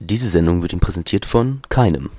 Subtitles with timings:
[0.00, 2.10] Diese Sendung wird Ihnen präsentiert von keinem.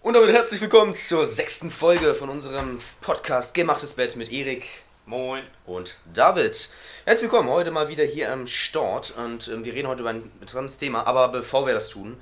[0.00, 4.64] Und damit herzlich willkommen zur sechsten Folge von unserem Podcast Gemachtes Bett mit Erik.
[5.04, 5.42] Moin.
[5.66, 6.70] Und David.
[7.04, 10.30] Herzlich willkommen heute mal wieder hier am Start und ähm, wir reden heute über ein
[10.40, 11.06] interessantes Thema.
[11.06, 12.16] Aber bevor wir das tun,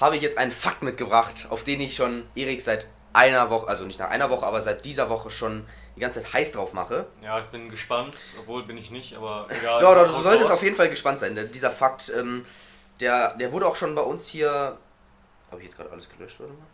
[0.00, 3.84] habe ich jetzt einen Fakt mitgebracht, auf den ich schon Erik seit einer Woche, also
[3.84, 7.06] nicht nach einer Woche, aber seit dieser Woche schon die ganze Zeit heiß drauf mache.
[7.22, 9.78] Ja, ich bin gespannt, obwohl bin ich nicht, aber egal.
[9.78, 10.56] Doch, doch, du solltest raus.
[10.56, 11.34] auf jeden Fall gespannt sein.
[11.34, 12.46] denn Dieser Fakt, ähm,
[13.00, 14.78] der, der wurde auch schon bei uns hier.
[15.50, 16.66] Habe ich jetzt gerade alles gelöscht, warte mal?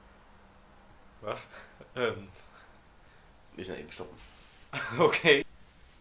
[1.20, 1.48] Was?
[1.96, 2.28] Ähm,
[3.56, 4.16] Müssen wir eben stoppen.
[4.98, 5.44] okay.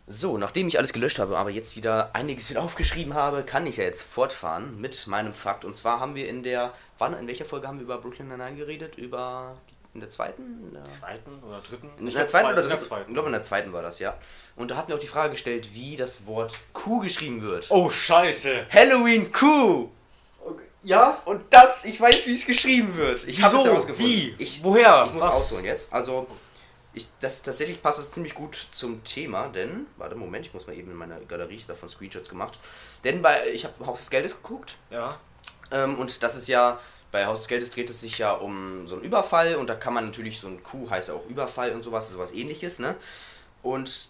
[0.07, 3.77] So, nachdem ich alles gelöscht habe, aber jetzt wieder einiges wieder aufgeschrieben habe, kann ich
[3.77, 5.63] ja jetzt fortfahren mit meinem Fakt.
[5.63, 8.57] Und zwar haben wir in der, wann, in welcher Folge haben wir über Brooklyn Nine-Nine
[8.57, 8.97] geredet?
[8.97, 9.55] Über,
[9.93, 10.67] in der zweiten?
[10.67, 11.89] In der, Zweiten oder dritten?
[11.97, 12.85] in der zweiten oder in der dritten?
[12.85, 13.09] zweiten.
[13.11, 14.17] Ich glaube, in der zweiten war das, ja.
[14.57, 17.67] Und da hat mir auch die Frage gestellt, wie das Wort Kuh geschrieben wird.
[17.69, 18.65] Oh, scheiße.
[18.71, 19.89] Halloween Kuh!
[20.83, 23.25] Ja, und das, ich weiß, wie es geschrieben wird.
[23.27, 24.05] Ich habe es herausgefunden.
[24.05, 24.35] Wie?
[24.37, 25.05] Ich, Woher?
[25.07, 25.35] Ich muss Was?
[25.35, 25.91] ausholen jetzt.
[25.93, 26.27] Also,
[26.93, 30.77] ich, das, tatsächlich passt es ziemlich gut zum Thema, denn, warte, Moment, ich muss mal
[30.77, 32.59] eben in meiner Galerie, ich habe davon Screenshots gemacht.
[33.03, 35.17] Denn bei, ich habe Haus des Geldes geguckt Ja.
[35.71, 36.79] ähm, und das ist ja,
[37.11, 39.93] bei Haus des Geldes dreht es sich ja um so einen Überfall und da kann
[39.93, 42.95] man natürlich, so ein Kuh heißt ja auch Überfall und sowas, sowas ähnliches, ne?
[43.61, 44.09] Und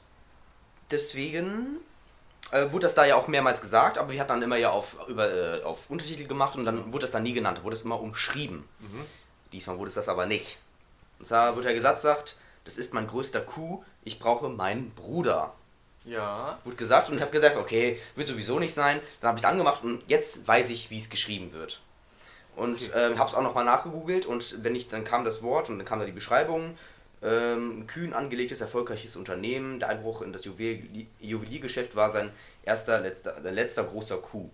[0.92, 1.78] deswegen
[2.54, 4.96] äh, wurde das da ja auch mehrmals gesagt, aber wir hatten dann immer ja auf,
[5.08, 8.00] über, äh, auf Untertitel gemacht und dann wurde das dann nie genannt, wurde es immer
[8.00, 8.64] umschrieben.
[9.52, 10.58] Diesmal wurde es das aber nicht.
[11.20, 15.54] Und zwar wird der Gesetz sagt, das ist mein größter Coup, ich brauche meinen Bruder.
[16.06, 16.58] Ja.
[16.64, 19.00] Wurde gesagt und ich habe gesagt, okay, wird sowieso nicht sein.
[19.22, 21.80] Dann habe ich es angemacht und jetzt weiß ich, wie es geschrieben wird.
[22.56, 22.92] Und Okay.
[23.12, 25.88] ähm, habe es auch nochmal nachgegoogelt und wenn ich, dann kam das Wort und dann
[25.88, 26.78] kam da die Beschreibung.
[27.24, 29.80] Ähm, kühn angelegtes, erfolgreiches Unternehmen.
[29.80, 30.82] Der Einbruch in das Juwel
[31.22, 32.32] Juweliergeschäft war sein
[32.64, 34.52] erster, letzter, letzter großer Coup.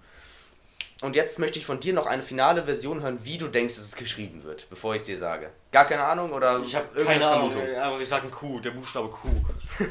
[1.01, 3.85] Und jetzt möchte ich von dir noch eine finale Version hören, wie du denkst, dass
[3.85, 5.49] es geschrieben wird, bevor ich es dir sage.
[5.71, 7.77] Gar keine Ahnung oder Ich habe keine Ahnung, Vermutung?
[7.77, 9.29] aber ich sag ein Q, der Buchstabe Q.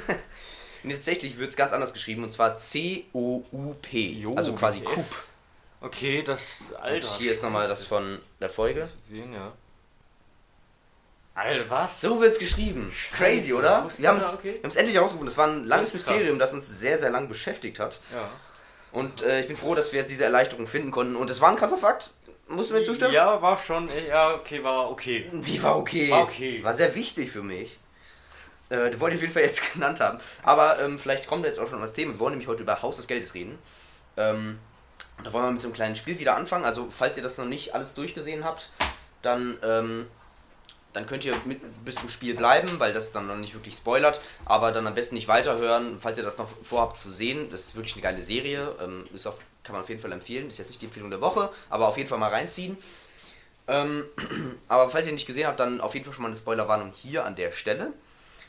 [0.84, 4.10] Nee, tatsächlich wird es ganz anders geschrieben und zwar C-O-U-P.
[4.12, 4.95] Jo, Also quasi okay.
[4.95, 5.25] Coup.
[5.81, 7.09] Okay, das Alter.
[7.09, 8.89] Und hier ist nochmal das von der Folge.
[9.09, 9.53] Gesehen, ja.
[11.38, 12.00] Alter, was?
[12.00, 12.93] So wird es geschrieben.
[13.12, 13.87] Crazy, das oder?
[13.97, 14.60] Wir haben es okay.
[14.62, 15.26] endlich herausgefunden.
[15.26, 15.94] Das war ein langes Das.
[15.94, 18.00] Mysterium, das uns sehr, sehr lang beschäftigt hat.
[18.12, 18.28] Ja.
[18.91, 21.15] Und äh, ich bin froh, dass wir jetzt diese Erleichterung finden konnten.
[21.15, 22.10] Und es war ein krasser Fakt.
[22.48, 23.12] Musst du mir zustimmen?
[23.12, 25.31] Ja, war schon, ja, okay, war okay.
[25.31, 26.10] Wie war okay?
[26.10, 26.65] War okay.
[26.65, 27.78] War sehr wichtig für mich.
[28.71, 30.19] Äh, die wollte ich auf jeden Fall jetzt genannt haben.
[30.43, 32.15] Aber ähm, vielleicht kommt jetzt auch schon das Thema.
[32.15, 33.59] Wir wollen nämlich heute über Haus des Geldes reden.
[34.16, 34.59] Ähm,
[35.22, 36.65] da wollen wir mit so einem kleinen Spiel wieder anfangen.
[36.65, 38.71] Also, falls ihr das noch nicht alles durchgesehen habt,
[39.22, 40.06] dann, ähm,
[40.93, 44.21] dann könnt ihr mit, bis zum Spiel bleiben, weil das dann noch nicht wirklich spoilert.
[44.44, 47.50] Aber dann am besten nicht weiterhören, falls ihr das noch vorhabt zu sehen.
[47.50, 48.75] Das ist wirklich eine geile Serie.
[48.82, 50.48] Ähm, ist auf, kann man auf jeden Fall empfehlen.
[50.48, 52.77] Ist jetzt nicht die Empfehlung der Woche, aber auf jeden Fall mal reinziehen.
[53.66, 54.06] Ähm,
[54.69, 57.25] aber falls ihr nicht gesehen habt, dann auf jeden Fall schon mal eine Spoilerwarnung hier
[57.25, 57.93] an der Stelle.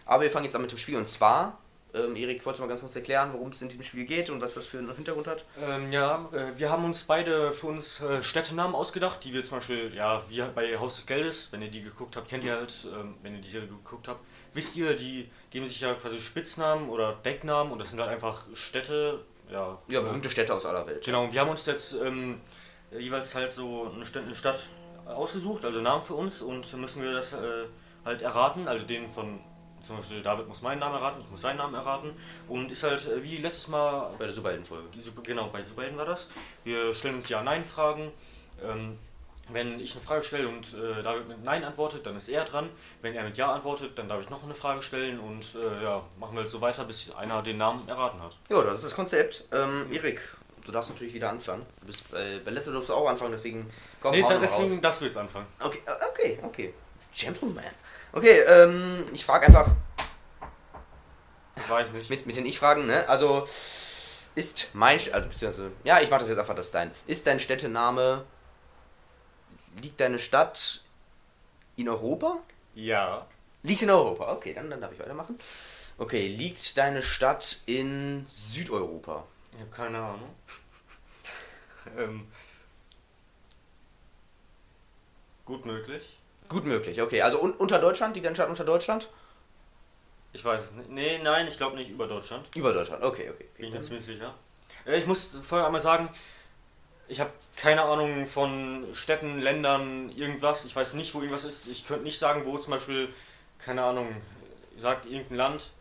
[0.06, 1.60] Aber wir fangen jetzt an mit dem Spiel und zwar,
[1.94, 4.42] ähm, Erik, wolltest du mal ganz kurz erklären, worum es in diesem Spiel geht und
[4.42, 5.46] was das für einen Hintergrund hat?
[5.62, 9.58] Ähm, ja, äh, wir haben uns beide für uns äh, Städtenamen ausgedacht, die wir zum
[9.58, 12.88] Beispiel, ja, wie bei Haus des Geldes, wenn ihr die geguckt habt, kennt ihr halt,
[12.94, 14.20] ähm, wenn ihr die Serie geguckt habt,
[14.54, 18.46] wisst ihr, die geben sich ja quasi Spitznamen oder Decknamen und das sind halt einfach
[18.54, 19.78] Städte, ja.
[19.88, 21.04] Ja, äh, berühmte Städte aus aller Welt.
[21.04, 22.40] Genau, und wir haben uns jetzt ähm,
[22.92, 24.70] jeweils halt so eine Stadt, eine Stadt
[25.06, 27.66] ausgesucht, also Namen für uns und müssen wir das äh,
[28.06, 29.40] halt erraten, also den von
[29.90, 32.12] zum Beispiel David muss meinen Namen erraten, ich muss seinen Namen erraten
[32.48, 34.88] und ist halt äh, wie letztes Mal Bei der Superheldenfolge.
[35.24, 36.30] genau, bei Superhelden war das.
[36.64, 38.12] Wir stellen uns Ja-Nein-Fragen.
[38.64, 39.00] Ähm,
[39.52, 42.70] wenn ich eine Frage stelle und äh, David mit Nein antwortet, dann ist er dran.
[43.02, 46.04] Wenn er mit Ja antwortet, dann darf ich noch eine Frage stellen und äh, ja,
[46.20, 48.38] machen wir halt so weiter, bis einer den Namen erraten hat.
[48.50, 49.46] Ja, das ist das Konzept.
[49.52, 50.22] Ähm, Erik,
[50.66, 51.66] du darfst natürlich wieder anfangen.
[51.80, 53.68] Du bist bei, bei letzter durfst du auch anfangen, deswegen
[54.00, 54.82] komm Nee, da, deswegen raus.
[54.82, 55.48] darfst du jetzt anfangen.
[55.60, 56.74] Okay, äh, okay, okay.
[57.14, 57.64] Gentleman.
[58.12, 59.72] Okay, ähm, ich frage einfach
[61.56, 62.10] Das war ich nicht.
[62.10, 63.08] mit, mit den Ich-Fragen, ne?
[63.08, 63.46] Also,
[64.36, 66.92] ist mein, also, beziehungsweise, ja, ich mache das jetzt einfach, das dein.
[67.08, 68.26] Ist dein Städtename,
[69.82, 70.82] liegt deine Stadt
[71.76, 72.38] in Europa?
[72.76, 73.28] Ja.
[73.64, 75.38] Liegt in Europa, okay, dann, dann darf ich weitermachen.
[75.98, 79.26] Okay, liegt deine Stadt in Südeuropa?
[79.52, 80.30] Ich habe keine Ahnung.
[81.98, 82.28] ähm,
[85.44, 86.19] gut möglich.
[86.50, 87.22] Gut möglich, okay.
[87.22, 89.08] Also un unter Deutschland, liegt deine Stadt unter Deutschland?
[90.34, 90.90] Ich weiß es nicht.
[90.90, 92.48] Nee, nein, ich glaube nicht über Deutschland.
[92.56, 93.48] Über Deutschland, okay, okay.
[93.58, 94.34] Bin ich mir ziemlich sicher.
[94.86, 96.10] Äh, Ich muss vorher einmal sagen,
[97.08, 100.66] ich habe keine Ahnung von Städten, Ländern, irgendwas.
[100.66, 101.68] Ich weiß nicht, wo irgendwas ist.
[101.68, 103.10] Ich könnte nicht sagen, wo zum Beispiel,
[103.58, 104.16] keine Ahnung,
[104.78, 105.72] sagt irgendein Land,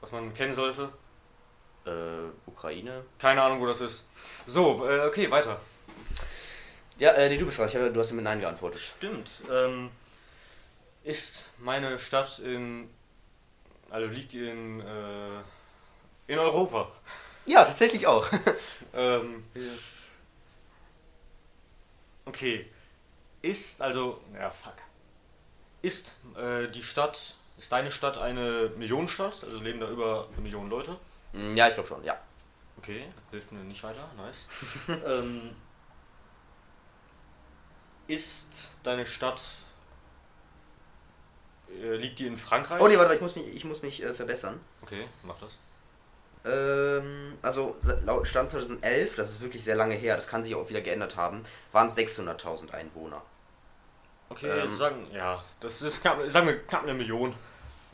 [0.00, 0.90] was man kennen sollte.
[1.84, 1.90] Äh,
[2.46, 3.04] Ukraine.
[3.18, 4.04] Keine Ahnung, wo das ist.
[4.46, 5.60] So, äh, okay, weiter.
[6.98, 7.68] Ja, äh, nee, du bist dran.
[7.68, 8.80] Hab, du hast mit Nein geantwortet.
[8.80, 9.30] Stimmt.
[9.50, 9.90] Ähm,
[11.04, 12.88] ist meine Stadt in.
[13.90, 14.80] Also liegt die in.
[14.80, 15.40] Äh,
[16.28, 16.90] in Europa.
[17.46, 18.28] Ja, tatsächlich auch.
[18.94, 19.44] Ähm,
[22.24, 22.66] okay.
[23.42, 24.22] Ist, also.
[24.32, 24.72] Ja, fuck.
[25.82, 27.34] Ist äh, die Stadt.
[27.58, 29.44] Ist deine Stadt eine Millionenstadt?
[29.44, 30.96] Also leben da über eine Million Leute?
[31.34, 32.18] Mm, ja, ich glaube schon, ja.
[32.78, 34.10] Okay, hilft mir nicht weiter.
[34.16, 34.46] Nice.
[35.06, 35.54] ähm,
[38.06, 38.46] ist
[38.82, 39.40] deine Stadt.
[41.68, 42.80] Äh, liegt die in Frankreich?
[42.80, 44.60] Oh nee, warte, ich muss mich, ich muss mich äh, verbessern.
[44.82, 45.50] Okay, mach das.
[46.44, 50.68] Ähm, also laut Stand 2011, das ist wirklich sehr lange her, das kann sich auch
[50.68, 53.22] wieder geändert haben, waren es 600.000 Einwohner.
[54.28, 57.34] Okay, Ähm, sagen, ja, das ist knapp, sagen wir knapp eine Million.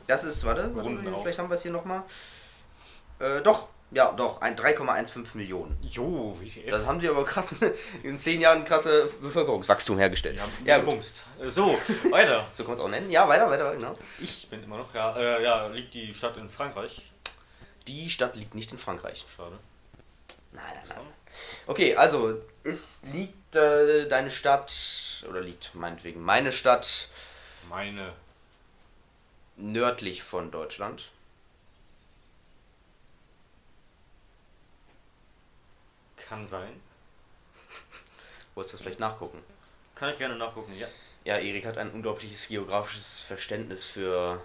[0.06, 0.90] Das ist, warte, warte
[1.22, 2.02] vielleicht haben wir es hier nochmal.
[3.18, 5.76] Äh, doch, ja, doch, ein 3,15 Millionen.
[5.82, 7.50] Jo, wie die Das haben sie aber krass,
[8.02, 10.38] in 10 Jahren krasse Bevölkerungswachstum hergestellt.
[10.38, 10.86] Ja, ja, gut.
[10.86, 11.22] gebumst.
[11.40, 11.66] Äh, So,
[12.10, 12.46] weiter.
[12.52, 13.10] So kann man es auch nennen.
[13.10, 13.98] Ja, weiter, weiter, genau.
[14.18, 17.02] Ich bin immer noch, ja, äh, ja, liegt die Stadt in Frankreich.
[17.86, 19.24] Die Stadt liegt nicht in Frankreich.
[19.34, 19.58] Schade.
[20.52, 20.98] Nein, nein, nein.
[21.66, 24.72] Okay, also, ist, liegt äh, deine Stadt,
[25.28, 27.08] oder liegt meinetwegen meine Stadt
[27.68, 28.12] Meine.
[29.56, 31.10] nördlich von Deutschland?
[36.32, 36.80] Kann sein.
[38.54, 39.42] Wolltest du das vielleicht nachgucken?
[39.94, 40.88] Kann ich gerne nachgucken, ja.
[41.24, 44.42] Ja, Erik hat ein unglaubliches geografisches Verständnis für,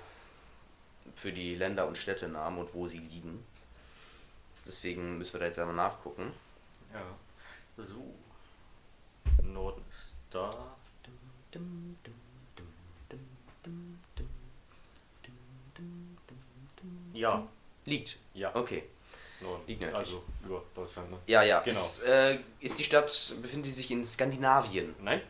[1.15, 3.41] für die Länder und Städtenamen und wo sie liegen.
[4.65, 6.33] Deswegen müssen wir da jetzt einmal nachgucken.
[6.93, 7.05] Ja.
[7.81, 8.13] So.
[9.41, 10.75] Norden ist da.
[17.13, 17.47] Ja.
[17.85, 18.17] Liegt.
[18.33, 18.53] Ja.
[18.53, 18.83] Okay.
[19.67, 19.99] Liegt nördlich.
[19.99, 21.17] Also über Deutschland, ne?
[21.27, 21.59] Ja, ja.
[21.61, 21.77] Genau.
[21.79, 24.95] Ist, äh, ist die Stadt, befindet die sich in Skandinavien?
[24.99, 25.21] Nein?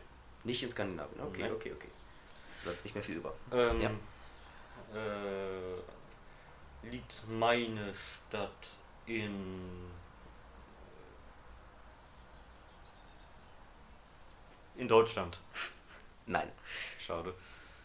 [0.44, 1.20] Nicht in Skandinavien.
[1.20, 1.52] Okay, Nein.
[1.52, 1.88] okay, okay.
[2.64, 3.34] Bleibt nicht mehr viel über.
[3.52, 3.90] Ähm, Ja.
[4.94, 5.76] äh,
[6.90, 8.50] liegt meine Stadt
[9.06, 9.90] in
[14.76, 15.38] in Deutschland.
[16.26, 16.50] Nein.
[16.98, 17.34] Schade.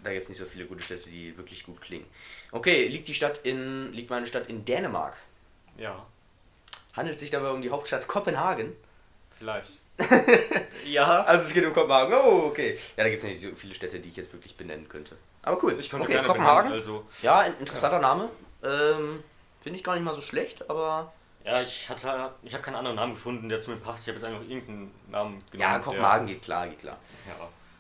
[0.04, 2.06] Da gibt es nicht so viele gute Städte, die wirklich gut klingen.
[2.52, 3.92] Okay, liegt die Stadt in.
[3.94, 5.16] liegt meine Stadt in Dänemark?
[5.78, 6.06] Ja,
[6.94, 8.76] Handelt es sich dabei um die Hauptstadt Kopenhagen?
[9.38, 9.72] vielleicht.
[10.86, 11.24] ja.
[11.24, 12.14] Also es geht um Kopenhagen.
[12.14, 12.78] Oh, okay.
[12.96, 15.16] Ja, da gibt es nicht so viele Städte, die ich jetzt wirklich benennen könnte.
[15.44, 15.76] Aber cool.
[15.80, 16.72] Ich konnte okay, gerne Kopenhagen.
[16.72, 18.30] benennen, also Ja, ein interessanter Name.
[18.64, 19.24] Ähm,
[19.62, 21.12] Finde ich gar nicht mal so schlecht, aber.
[21.44, 24.04] ja, ich hatte ich habe keinen anderen Namen gefunden, der zu mir passt.
[24.04, 25.72] Ich habe jetzt einfach irgendeinen Namen genommen.
[25.74, 26.98] Ja, Kopenhagen geht klar, geht klar.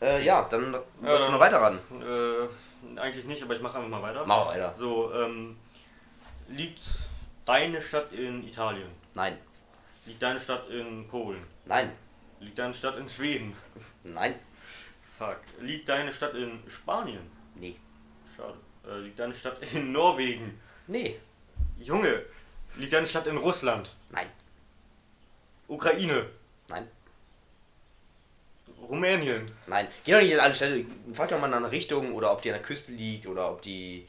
[0.01, 1.79] Der, Äh, ja, dann wolltest du noch weiterraten.
[1.99, 2.43] ja.
[2.43, 4.23] Äh, eigentlich nicht, aber ich mache einfach mal weiter.
[4.25, 4.73] Mach weiter.
[4.75, 5.57] So, ähm,
[6.49, 6.81] liegt
[7.45, 8.89] deine Stadt in Italien?
[9.15, 9.37] Nein.
[10.05, 11.43] Liegt deine Stadt in Polen?
[11.65, 11.91] Nein.
[12.39, 13.55] Liegt deine Stadt in Schweden?
[14.03, 14.39] Nein.
[15.17, 15.39] Fuck.
[15.59, 17.31] Liegt deine Stadt in Spanien?
[17.55, 17.75] Nee.
[18.35, 18.57] Schade.
[18.87, 20.59] Äh, liegt deine Stadt in Norwegen?
[20.87, 21.19] Nee.
[21.79, 22.25] Junge.
[22.75, 23.95] Liegt deine Stadt in Russland?
[24.09, 24.27] Nein.
[25.67, 26.25] Ukraine?
[26.67, 26.87] Nein.
[28.89, 29.51] Rumänien?
[29.67, 29.87] Nein.
[30.03, 30.85] Geh doch nicht in alle Städte.
[31.13, 33.61] Frag doch mal nach einer Richtung oder ob die an der Küste liegt oder ob
[33.61, 34.05] die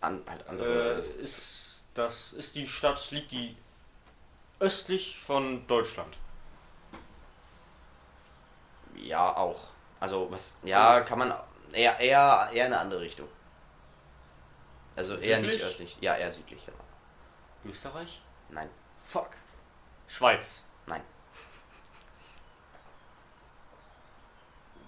[0.00, 1.02] an halt andere.
[1.02, 3.56] Äh, ist das ist die Stadt liegt die
[4.60, 6.18] östlich von Deutschland?
[9.08, 9.68] ja, auch.
[10.00, 10.56] Also was.
[10.62, 11.34] Ja, kann man
[11.72, 13.28] eher eher eher in eine andere Richtung.
[14.96, 15.68] Also eher nicht Südlich?
[15.68, 15.96] östlich.
[16.00, 16.78] Ja, eher südlich, genau.
[17.64, 18.20] Österreich?
[18.50, 18.68] Nein.
[19.06, 19.30] Fuck.
[20.06, 20.64] Schweiz?
[20.86, 21.02] Nein.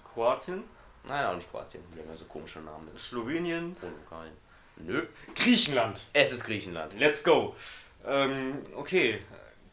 [0.03, 0.63] Kroatien?
[1.03, 1.83] Nein, auch nicht Kroatien.
[1.95, 3.75] Die haben ja so komische Namen Slowenien?
[3.81, 4.31] Ungarn.
[4.77, 5.07] Nö.
[5.35, 6.05] Griechenland.
[6.13, 6.93] Es ist Griechenland.
[6.99, 7.55] Let's go.
[8.05, 9.23] Ähm, okay.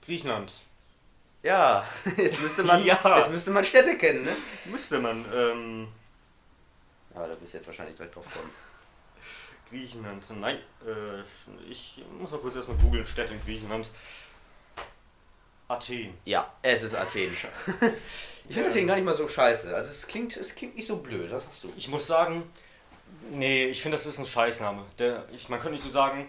[0.09, 0.53] Griechenland.
[1.43, 1.87] Ja,
[2.17, 2.99] jetzt müsste man Ja.
[3.19, 4.35] jetzt müsste man Städte kennen, ne?
[4.65, 5.25] Müsste man.
[5.33, 5.89] Ähm,
[7.15, 8.51] Aber da bist du jetzt wahrscheinlich direkt drauf kommen.
[9.71, 10.25] Griechenland.
[10.41, 10.57] Nein.
[10.87, 11.21] Äh,
[11.71, 13.07] ich muss mal kurz erstmal googeln.
[13.07, 13.89] Städte in Griechenland.
[15.69, 16.15] Athen.
[16.25, 17.37] Ja, es ist Athen.
[18.51, 18.75] Ich finde Ja.
[18.75, 19.77] Athen gar nicht mal so scheiße.
[19.77, 21.73] Also es klingt, es klingt nicht so blöd, was hast du?
[21.77, 22.51] Ich muss sagen,
[23.31, 24.87] nee, ich finde, das ist ein Scheißname.
[24.99, 26.27] Der, ich, man könnte nicht so sagen,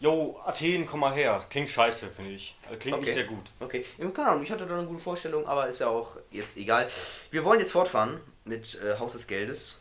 [0.00, 1.44] yo, Athen, komm mal her.
[1.50, 2.56] Klingt scheiße, finde ich.
[2.66, 3.04] Also Klingt Okay.
[3.04, 3.44] nicht sehr gut.
[3.60, 6.88] Okay, keine Ahnung, ich hatte da eine gute Vorstellung, aber ist ja auch jetzt egal.
[7.30, 9.80] Wir wollen jetzt fortfahren mit äh, Haus des Geldes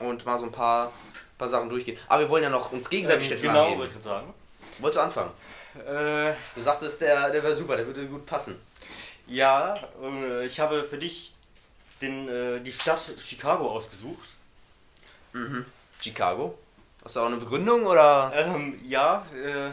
[0.00, 0.92] und mal so ein paar,
[1.36, 1.98] paar Sachen durchgehen.
[2.08, 3.80] Aber wir wollen ja noch uns gegenseitig Ähm, Städte genau, angeben.
[3.80, 4.34] wollte ich gerade sagen.
[4.80, 5.30] Wolltest du anfangen?
[5.86, 8.58] Äh, Du sagtest, der, der wäre super, der würde gut passen.
[9.26, 11.34] ja, äh, ich habe für dich
[12.00, 14.28] den, äh, die Stadt Chicago ausgesucht.
[16.00, 16.58] Chicago?
[17.08, 18.30] Hast du auch eine Begründung oder?
[18.36, 19.70] Ähm, ja, äh,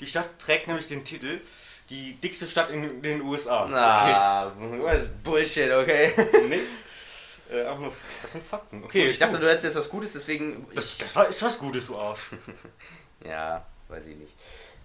[0.00, 1.40] die Stadt trägt nämlich den Titel
[1.90, 3.68] die dickste Stadt in den USA.
[3.70, 4.52] Na,
[4.82, 6.12] das ist Bullshit, okay?
[6.16, 6.48] Okay.
[6.48, 7.56] Nee.
[7.56, 8.82] Äh, auch nur, das sind Fakten.
[8.82, 10.66] Okay, ich dachte, du, hättest jetzt was Gutes, deswegen.
[10.74, 12.30] das, das war, ist was Gutes, du Arsch.
[13.24, 14.34] ja, weiß ich nicht.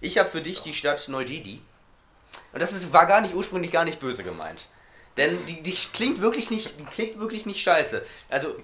[0.01, 1.61] Ich habe für dich die Stadt Neu-Delhi.
[2.53, 4.67] Und das ist, war gar nicht ursprünglich gar nicht böse gemeint.
[5.17, 8.05] Denn die, die klingt wirklich nicht, die klingt wirklich nicht scheiße.
[8.29, 8.55] Also,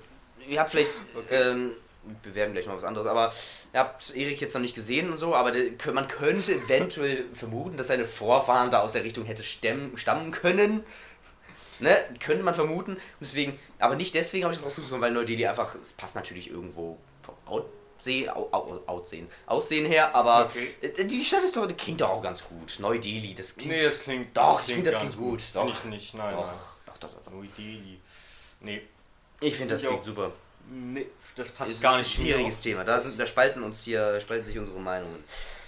[0.48, 0.91] ihr habt vielleicht,
[1.31, 1.72] ähm,
[2.03, 3.31] wir bewerben gleich noch was anderes, aber
[3.74, 7.77] ihr habt Erik jetzt noch nicht gesehen und so, aber der, man könnte eventuell vermuten,
[7.77, 10.84] dass seine Vorfahren da aus der Richtung hätte stemmen, stammen können.
[11.79, 11.98] Ne?
[12.20, 12.98] Könnte man vermuten.
[13.20, 16.98] Deswegen, aber nicht deswegen habe ich das rausgesucht, weil Neu-Delhi einfach, es passt natürlich irgendwo
[17.24, 19.03] vom Aussehen, au, au,
[19.48, 20.75] Aussehen, her, aber Okay.
[20.81, 22.77] äh, die Stadt ist doch, die klingt doch auch ganz gut.
[22.79, 23.74] Neu-Delhi, das klingt.
[23.74, 24.38] Nee, das klingt.
[24.38, 25.41] Doch, ich finde, das klingt gut.
[25.41, 26.36] Finde Doch, ich nicht, nein.
[26.36, 26.55] doch, nein.
[26.86, 27.31] doch, doch, doch.
[27.31, 28.00] Neu Delhi.
[28.60, 28.81] Nee.
[29.39, 30.31] Ich finde, das klingt super.
[30.73, 32.25] Nee, das passt ist gar ein nicht mir.
[32.33, 32.83] schwieriges Thema.
[32.85, 35.23] Da, da spalten uns hier, spalten sich unsere Meinungen.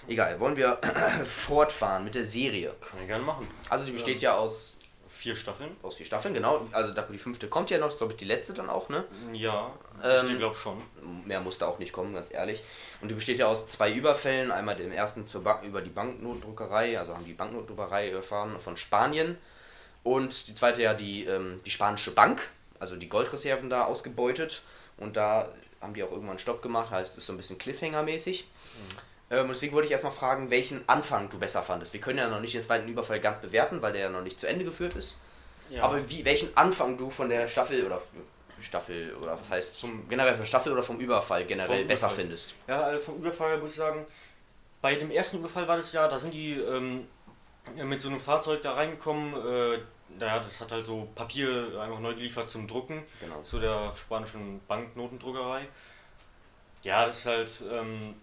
[0.08, 0.78] Egal, wollen wir
[1.24, 2.74] fortfahren mit der Serie.
[2.80, 3.48] Können wir gerne machen.
[3.68, 4.78] Also die besteht ja aus,
[5.10, 5.74] Vier Staffeln?
[5.82, 6.66] aus vier Staffeln, genau.
[6.72, 9.04] Also da- die fünfte kommt ja noch, glaube ich, die letzte dann auch, ne?
[9.32, 10.82] Ja, Ähm, ich glaube schon.
[11.24, 12.62] Mehr musste auch nicht kommen, ganz ehrlich.
[13.00, 14.50] Und die besteht ja aus zwei Überfällen.
[14.50, 19.38] Einmal dem ersten zur Bank, über die Banknotdruckerei, also haben die Banknotdruckerei erfahren von Spanien.
[20.02, 24.60] Und die zweite ja die, ähm, die spanische Bank, also die Goldreserven da ausgebeutet.
[24.96, 25.48] Und da
[25.80, 28.44] haben die auch irgendwann Stopp gemacht, heißt es ist so ein bisschen Cliffhanger-mäßig.
[29.30, 31.92] Ähm, und deswegen wollte ich erstmal fragen, welchen Anfang du besser fandest.
[31.92, 34.38] Wir können ja noch nicht den zweiten Überfall ganz bewerten, weil der ja noch nicht
[34.40, 35.18] zu Ende geführt ist.
[35.70, 35.82] Ja.
[35.82, 38.00] Aber wie, welchen Anfang du von der Staffel oder
[38.60, 42.22] Staffel oder was heißt Zum- generell von Staffel oder vom Überfall generell Vom besser Überfall.
[42.24, 42.54] findest?
[42.66, 44.06] Ja, also vom Überfall muss ich sagen,
[44.80, 47.06] bei dem ersten Überfall war das ja, da sind die ähm,
[47.76, 49.34] mit so einem Fahrzeug da reingekommen.
[49.34, 49.78] Äh,
[50.18, 53.42] naja, das hat halt so Papier einfach neu geliefert zum Drucken Genau.
[53.42, 55.66] zu der spanischen Banknotendruckerei.
[56.82, 58.14] Ja, das ist halt, ähm,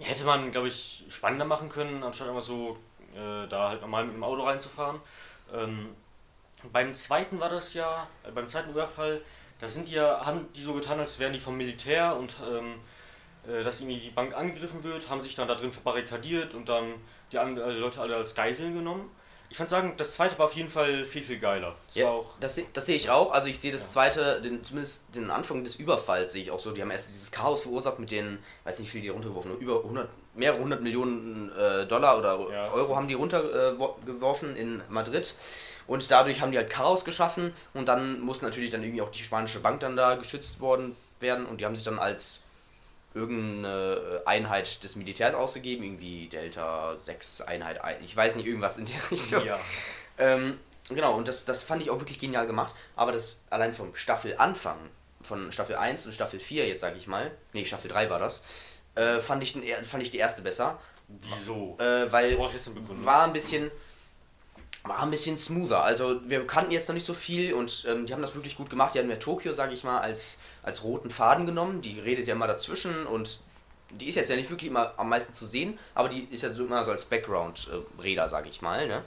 [0.00, 2.76] hätte man, glaube ich, spannender machen können, anstatt einfach so
[3.14, 5.00] äh, da halt normal mit dem Auto reinzufahren.
[5.54, 5.90] Ähm,
[6.72, 9.22] beim zweiten war das ja, äh, beim zweiten Überfall,
[9.60, 12.74] da sind die ja, haben die so getan, als wären die vom Militär und ähm,
[13.48, 16.94] äh, dass irgendwie die Bank angegriffen wird, haben sich dann da drin verbarrikadiert und dann
[17.32, 19.10] die äh, Leute alle als Geiseln genommen.
[19.50, 21.74] Ich fand sagen, das zweite war auf jeden Fall viel, viel geiler.
[21.86, 23.32] Das Ja, auch, das, das sehe ich auch.
[23.32, 23.88] Also ich sehe das Ja.
[23.90, 26.72] zweite, den, zumindest den Anfang des Überfalls sehe ich auch so.
[26.72, 29.58] Die haben erst dieses Chaos verursacht mit den, weiß nicht wie viel die runtergeworfen haben,
[29.60, 32.70] über 100, mehrere hundert Millionen äh, Dollar oder Ja.
[32.72, 35.34] Euro haben die runtergeworfen in Madrid.
[35.86, 39.22] Und dadurch haben die halt Chaos geschaffen und dann muss natürlich dann irgendwie auch die
[39.22, 42.40] spanische Bank dann da geschützt worden werden und die haben sich dann als
[43.18, 48.86] irgendeine Einheit des Militärs ausgegeben, irgendwie Delta 6 Einheit, ein- ich weiß nicht, irgendwas in
[48.86, 49.44] der Richtung.
[49.44, 49.58] ja.
[50.18, 50.58] Ähm,
[50.88, 52.74] genau, und das, das fand ich auch wirklich genial gemacht.
[52.96, 54.78] Aber das allein vom Staffelanfang,
[55.22, 58.42] von Staffel 1 und Staffel 4, jetzt sage ich mal, nee, Staffel 3 war das,
[58.94, 60.80] äh, fand, ich den, fand ich die erste besser.
[61.08, 61.76] Wieso?
[61.80, 63.70] Äh, weil war ein bisschen
[64.84, 65.82] war ein bisschen smoother.
[65.82, 68.70] Also wir kannten jetzt noch nicht so viel und ähm, die haben das wirklich gut
[68.70, 68.94] gemacht.
[68.94, 71.82] Die haben ja Tokio, sage ich mal, als, als roten Faden genommen.
[71.82, 73.40] Die redet ja immer dazwischen und
[73.90, 76.52] die ist jetzt ja nicht wirklich immer am meisten zu sehen, aber die ist ja
[76.52, 78.86] so immer so als Background-Räder, sage ich mal.
[78.86, 79.02] Ne?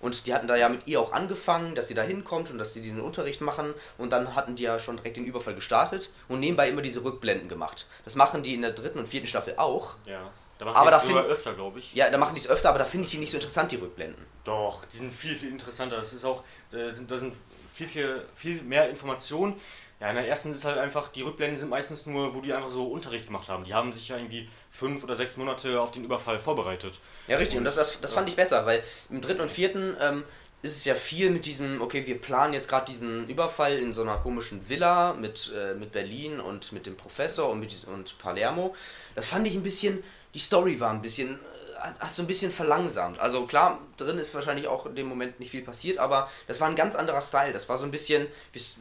[0.00, 2.74] Und die hatten da ja mit ihr auch angefangen, dass sie da hinkommt und dass
[2.74, 3.72] sie den Unterricht machen.
[3.96, 7.48] Und dann hatten die ja schon direkt den Überfall gestartet und nebenbei immer diese Rückblenden
[7.48, 7.86] gemacht.
[8.04, 9.94] Das machen die in der dritten und vierten Staffel auch.
[10.04, 10.30] Ja.
[10.58, 11.92] Da Aber da find- öfter, glaube ich.
[11.94, 13.76] Ja, da machen die es öfter, aber da finde ich die nicht so interessant, die
[13.76, 14.24] Rückblenden.
[14.44, 15.96] Doch, die sind viel, viel interessanter.
[15.96, 17.34] Das ist auch, da sind, da sind
[17.74, 19.60] viel, viel, viel mehr Informationen.
[20.00, 22.70] Ja, in der ersten ist halt einfach, die Rückblenden sind meistens nur, wo die einfach
[22.70, 23.64] so Unterricht gemacht haben.
[23.64, 27.00] Die haben sich ja irgendwie fünf oder sechs Monate auf den Überfall vorbereitet.
[27.28, 27.58] Ja, richtig.
[27.58, 30.24] Und das, das, das fand ich besser, weil im dritten und vierten ähm,
[30.62, 34.02] ist es ja viel mit diesem, okay, wir planen jetzt gerade diesen Überfall in so
[34.02, 38.74] einer komischen Villa mit, äh, mit Berlin und mit dem Professor und mit und Palermo.
[39.14, 40.04] Das fand ich ein bisschen,
[40.36, 43.18] die Story war ein bisschen, äh, hat, hat so ein bisschen verlangsamt.
[43.18, 46.68] Also klar, drin ist wahrscheinlich auch in dem Moment nicht viel passiert, aber das war
[46.68, 47.54] ein ganz anderer Style.
[47.54, 48.26] Das war so ein bisschen,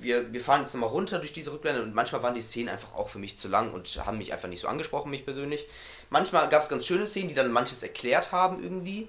[0.02, 2.94] wir, wir, fahren jetzt nochmal runter durch diese Rückblende und manchmal waren die Szenen einfach
[2.94, 5.66] auch für mich zu lang und haben mich einfach nicht so angesprochen, mich persönlich.
[6.10, 9.08] Manchmal gab es ganz schöne Szenen, die dann manches erklärt haben irgendwie.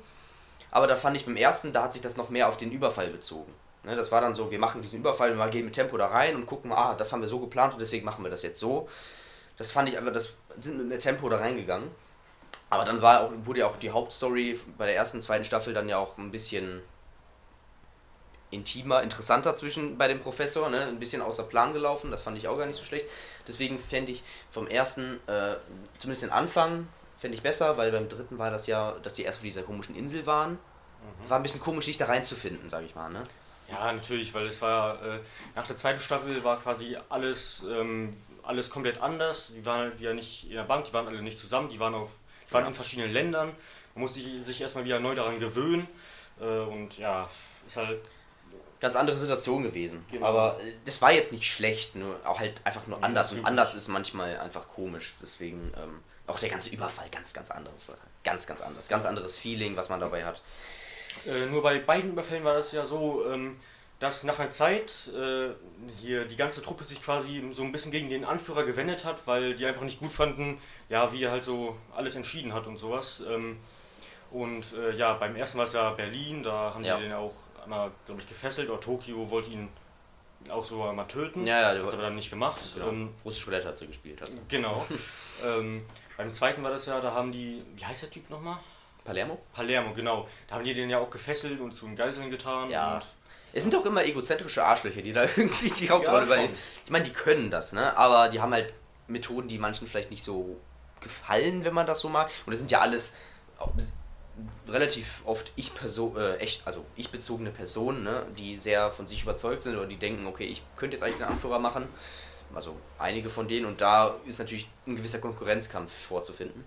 [0.70, 3.08] Aber da fand ich beim ersten, da hat sich das noch mehr auf den Überfall
[3.08, 3.52] bezogen.
[3.82, 6.36] Ne, das war dann so, wir machen diesen Überfall wir gehen mit Tempo da rein
[6.36, 8.88] und gucken, ah, das haben wir so geplant und deswegen machen wir das jetzt so.
[9.56, 11.90] Das fand ich einfach, das sind mit mehr Tempo da reingegangen.
[12.70, 15.99] Aber dann war wurde ja auch die Hauptstory bei der ersten, zweiten Staffel dann ja
[15.99, 16.82] auch ein bisschen
[18.50, 20.87] intimer, interessanter zwischen bei dem Professor, ne?
[20.87, 23.06] ein bisschen außer Plan gelaufen, das fand ich auch gar nicht so schlecht.
[23.46, 25.56] Deswegen fände ich vom ersten, äh,
[25.99, 29.38] zumindest den Anfang, fände ich besser, weil beim dritten war das ja, dass die erst
[29.38, 30.58] auf dieser komischen Insel waren.
[31.28, 33.11] War ein bisschen komisch, sich da reinzufinden, sag ich mal.
[33.11, 33.23] Ne?
[33.68, 35.18] Ja, natürlich, weil es war, äh,
[35.54, 39.52] nach der zweiten Staffel war quasi alles, ähm, alles komplett anders.
[39.56, 42.11] Die waren ja nicht in der Bank, die waren alle nicht zusammen, die waren, auf,
[42.50, 42.68] waren Ja.
[42.68, 43.48] in verschiedenen Ländern.
[43.94, 45.88] Man musste sich, sich erstmal wieder neu daran gewöhnen.
[46.40, 47.28] Äh, und ja,
[47.66, 48.00] ist halt.
[48.78, 50.04] Ganz andere Situation gewesen.
[50.10, 50.26] Genau.
[50.26, 53.32] Aber äh, das war jetzt nicht schlecht, nur auch halt einfach nur anders.
[53.32, 55.14] Und anders ist manchmal einfach komisch.
[55.22, 57.92] Deswegen ähm, auch der ganze Überfall ganz, ganz anderes.
[58.22, 58.88] Ganz, ganz anders.
[58.88, 60.42] Ganz anderes Feeling, was man dabei hat.
[61.26, 63.56] Äh, nur bei beiden Überfällen war das ja so, ähm,
[63.98, 65.48] dass nach einer Zeit äh,
[66.00, 69.54] hier die ganze Truppe sich quasi so ein bisschen gegen den Anführer gewendet hat, weil
[69.54, 73.22] die einfach nicht gut fanden, ja, wie er halt so alles entschieden hat und sowas.
[73.26, 73.58] Ähm,
[74.30, 76.96] und äh, ja, beim ersten war es ja Berlin, da haben Ja.
[76.96, 79.68] die den auch einmal, glaube ich, gefesselt, oder Tokio wollte ihn
[80.50, 81.46] auch so mal töten.
[81.46, 82.60] Ja, ja, der hat aber dann nicht gemacht.
[82.74, 82.88] Genau.
[82.88, 84.20] Ähm, Russisch Roulette hat sie gespielt.
[84.20, 84.38] Hat sie.
[84.48, 84.86] genau.
[85.44, 85.82] ähm,
[86.16, 88.58] beim zweiten war das ja, da haben die, wie heißt der Typ nochmal?
[89.04, 89.40] Palermo?
[89.52, 90.28] Palermo, genau.
[90.48, 92.70] Da haben die den ja auch gefesselt und zu Geiseln getan.
[92.70, 92.94] Ja.
[92.94, 93.06] Und
[93.56, 96.54] Es sind doch immer egozentrische Arschlöcher, die da irgendwie die Hauptrolle Ja, übernehmen.
[96.84, 97.96] Ich meine, die können das, ne?
[97.96, 98.75] Aber die haben halt
[99.08, 100.56] Methoden, die manchen vielleicht nicht so
[101.00, 102.30] gefallen, wenn man das so mag.
[102.44, 103.14] Und das sind ja alles
[104.68, 109.22] relativ oft ich Person, äh, echt, also ich bezogene Personen, ne, die sehr von sich
[109.22, 111.88] überzeugt sind oder die denken, okay, ich könnte jetzt eigentlich den Anführer machen.
[112.54, 116.64] Also einige von denen und da ist natürlich ein gewisser Konkurrenzkampf vorzufinden.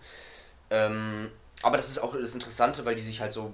[0.70, 1.32] Ähm,
[1.62, 3.54] aber das ist auch das Interessante, weil die sich halt so.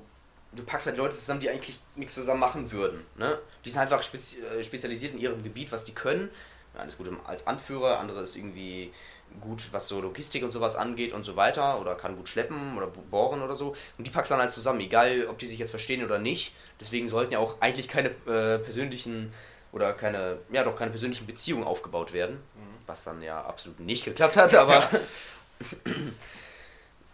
[0.55, 3.05] Du packst halt Leute zusammen, die eigentlich nichts zusammen machen würden.
[3.17, 3.37] Ne?
[3.63, 6.29] Die sind einfach spezi äh, spezialisiert in ihrem Gebiet, was die können.
[6.73, 8.91] Der eine ist gut als Anführer, andere ist irgendwie
[9.39, 11.79] gut, was so Logistik und sowas angeht und so weiter.
[11.79, 13.75] Oder kann gut schleppen oder bohren oder so.
[13.97, 16.53] Und die packst du dann halt zusammen, egal ob die sich jetzt verstehen oder nicht.
[16.79, 19.31] Deswegen sollten ja auch eigentlich keine äh, persönlichen
[19.71, 22.39] oder keine, ja doch keine persönlichen Beziehungen aufgebaut werden.
[22.87, 24.89] Was dann ja absolut nicht geklappt hat, aber.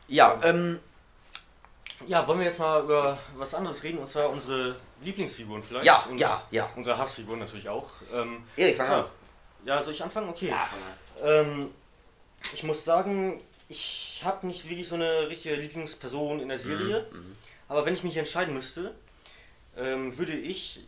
[0.08, 0.80] ja, ähm,
[2.08, 5.86] Ja, wollen wir jetzt mal über was anderes reden, und zwar unsere Lieblingsfiguren vielleicht?
[5.86, 6.70] Ja, und ja, ja.
[6.76, 7.88] Unsere Hassfiguren natürlich auch.
[8.14, 8.94] Ähm, Erik, fang so.
[8.94, 9.06] an.
[9.66, 10.30] Ja, soll ich anfangen?
[10.30, 10.50] Okay.
[10.50, 11.46] Ja, fang an.
[11.46, 11.70] Ähm,
[12.54, 17.08] ich muss sagen, ich habe nicht wirklich so eine richtige Lieblingsperson in der Serie.
[17.12, 17.36] Mhm,
[17.68, 18.94] Aber wenn ich mich entscheiden müsste,
[19.78, 20.82] ähm, würde ich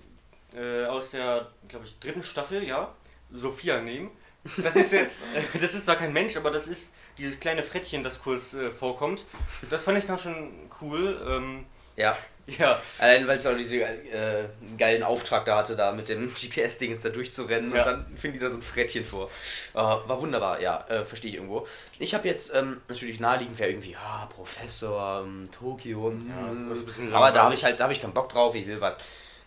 [0.55, 2.93] äh, aus der, glaube ich, dritten Staffel, ja,
[3.31, 4.11] Sophia nehmen.
[4.57, 5.21] Das ist jetzt,
[5.53, 9.25] das ist zwar kein Mensch, aber das ist dieses kleine Frettchen, das kurz äh, vorkommt.
[9.69, 10.49] Das fand ich ganz schön
[10.81, 11.19] cool.
[11.27, 14.43] Ähm, Ja, ja, allein weil es auch diesen äh,
[14.77, 17.81] geilen Auftrag da hatte, da mit dem GPS-Ding da durchzurennen Ja.
[17.83, 19.29] und dann finden die da so ein Frettchen vor.
[19.73, 21.65] Äh, war wunderbar, ja, äh, verstehe ich irgendwo.
[21.99, 27.13] Ich habe jetzt ähm, natürlich naheliegend wäre irgendwie, ja, Professor, ähm, Tokio, Ja, ein bisschen
[27.13, 28.95] aber da habe ich halt, da habe ich keinen Bock drauf, ich will was.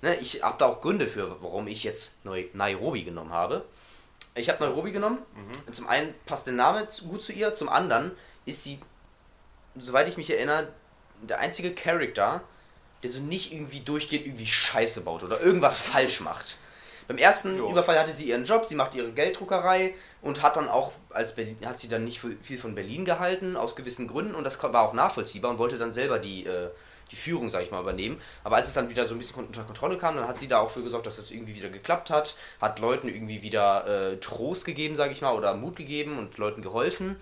[0.02, 3.64] Ne, ich habe da auch Gründe für, warum ich jetzt Neu Nairobi genommen habe.
[4.36, 5.18] Ich habe Nairobi genommen.
[5.34, 5.72] Mhm.
[5.72, 8.12] Zum einen passt der Name gut zu ihr, zum anderen
[8.44, 8.78] ist sie,
[9.76, 10.68] soweit ich mich erinnere,
[11.22, 12.42] der einzige Charakter,
[13.02, 16.58] der so nicht irgendwie durchgehend irgendwie Scheiße baut oder irgendwas falsch macht.
[17.08, 17.70] Beim ersten Jo.
[17.70, 21.56] Überfall hatte sie ihren Job, sie macht ihre Gelddruckerei und hat dann auch als Berlin,
[21.64, 24.92] hat sie dann nicht viel von Berlin gehalten aus gewissen Gründen und das war auch
[24.92, 26.70] nachvollziehbar und wollte dann selber die äh,
[27.10, 28.20] die Führung, sag ich mal, übernehmen.
[28.44, 30.58] Aber als es dann wieder so ein bisschen unter Kontrolle kam, dann hat sie da
[30.58, 34.64] auch für gesorgt, dass das irgendwie wieder geklappt hat, hat Leuten irgendwie wieder äh, Trost
[34.64, 37.16] gegeben, sag ich mal, oder Mut gegeben und Leuten geholfen.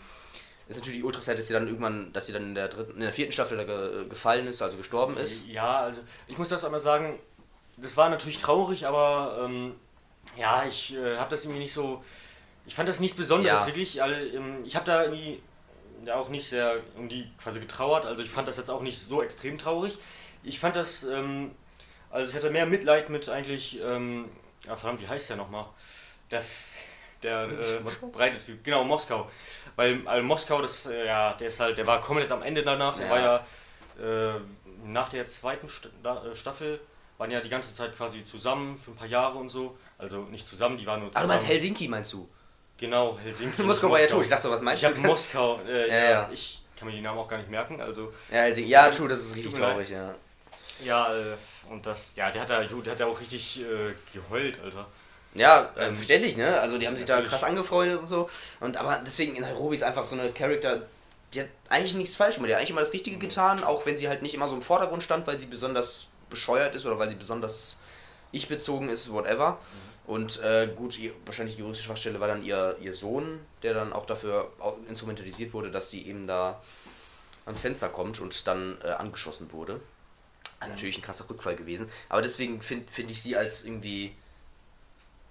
[0.67, 3.01] Ist natürlich ultra sad, dass sie dann irgendwann, dass sie dann in der dritten, in
[3.01, 5.47] der vierten Staffel da ge gefallen ist, also gestorben ist.
[5.47, 7.19] Ja, also ich muss das einmal sagen,
[7.77, 9.75] das war natürlich traurig, aber ähm,
[10.37, 12.03] ja, ich äh, habe das irgendwie nicht so.
[12.67, 13.67] Ich fand das nichts Besonderes, Ja.
[13.67, 14.03] wirklich.
[14.03, 15.43] Also, ähm, ich habe da irgendwie
[16.05, 18.07] ja, auch nicht sehr um die quasi getrauert.
[18.07, 19.99] Also ich fand das jetzt auch nicht so extrem traurig.
[20.43, 21.53] Ich fand das, ähm,
[22.11, 24.29] also ich hatte mehr Mitleid mit eigentlich, ähm,
[24.67, 25.67] ja verdammt, wie heißt der nochmal?
[26.31, 26.43] Der,
[27.23, 29.31] der äh, breite Typ, genau, Moskau.
[29.77, 32.97] Weil also Moskau, das, äh, ja, der ist halt, der war komplett am Ende danach,
[32.97, 33.11] der Ja.
[33.11, 34.41] war ja äh,
[34.85, 36.81] nach der zweiten St äh, Staffel
[37.25, 39.77] waren ja die ganze Zeit quasi zusammen für ein paar Jahre und so.
[39.99, 41.29] Also nicht zusammen, die waren nur Ah, zusammen.
[41.31, 42.29] du meinst Helsinki, meinst du?
[42.77, 43.63] Genau, Helsinki.
[43.65, 44.25] Moskau war ja tot.
[44.25, 44.95] Ich dachte, was meinst ich du?
[44.97, 45.61] habe Moskau.
[45.67, 46.31] Äh, Ja, ja, ja.
[46.33, 47.81] Ich kann mir die Namen auch gar nicht merken.
[47.81, 48.69] Also Ja, Helsinki.
[48.71, 50.15] Ja, true, das ist richtig traurig, ja.
[50.85, 51.37] ja, äh,
[51.71, 53.65] und das, ja, der hat da, der hat da auch richtig äh,
[54.13, 54.87] geheult, Alter.
[55.35, 56.61] Ja, äh, Ähm, verständlich, ne?
[56.61, 58.29] Also die haben sich da krass angefreundet und so.
[58.61, 60.83] Und aber deswegen in Nairobi ist einfach so eine Charakter,
[61.33, 62.51] die hat eigentlich nichts falsch gemacht.
[62.51, 64.63] Die hat eigentlich immer das Richtige getan, auch wenn sie halt nicht immer so im
[64.63, 67.79] Vordergrund stand, weil sie besonders bescheuert ist oder weil sie besonders
[68.33, 69.59] ich-bezogen ist, whatever.
[70.07, 73.93] Und äh, gut, ihr, wahrscheinlich die größte Schwachstelle war dann ihr, ihr Sohn, der dann
[73.93, 74.53] auch dafür
[74.89, 76.61] instrumentalisiert wurde, dass sie eben da
[77.47, 79.81] ans Fenster kommt und dann äh, angeschossen wurde.
[80.61, 81.89] Also natürlich ein krasser Rückfall gewesen.
[82.09, 84.15] Aber deswegen finde find ich sie als irgendwie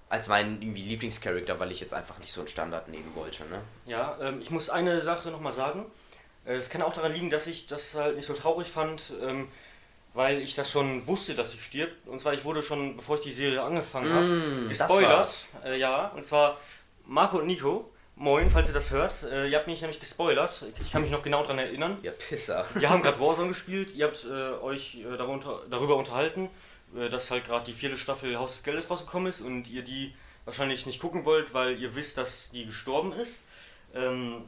[0.10, 3.62] als meinen irgendwie Lieblingscharakter, weil ich jetzt einfach nicht so einen Standard nehmen wollte, ne?
[3.88, 5.86] Ja, ähm, ich muss eine Sache nochmal sagen.
[6.46, 9.48] Äh, Es kann auch daran liegen, dass ich das halt nicht so traurig fand, ähm,
[10.14, 12.08] weil ich das schon wusste, dass sie stirbt.
[12.08, 15.48] Und zwar, ich wurde schon, bevor ich die Serie angefangen habe, Mm, das gespoilert.
[15.66, 16.58] Äh, ja, und zwar
[17.06, 17.90] Marco und Nico.
[18.16, 19.24] Moin, falls ihr das hört.
[19.24, 20.66] Äh, ihr habt mich nämlich gespoilert.
[20.80, 21.98] Ich kann mich noch genau daran erinnern.
[22.04, 22.64] Ja, Pisser.
[22.76, 23.96] Wir haben gerade Warzone gespielt.
[23.96, 26.50] Ihr habt äh, euch äh, darunter, darüber unterhalten,
[26.96, 30.14] äh, dass halt gerade die vierte Staffel Haus des Geldes rausgekommen ist und ihr die
[30.46, 33.46] wahrscheinlich nicht gucken wollt, weil ihr wisst, dass die gestorben ist.
[33.96, 34.44] Ähm,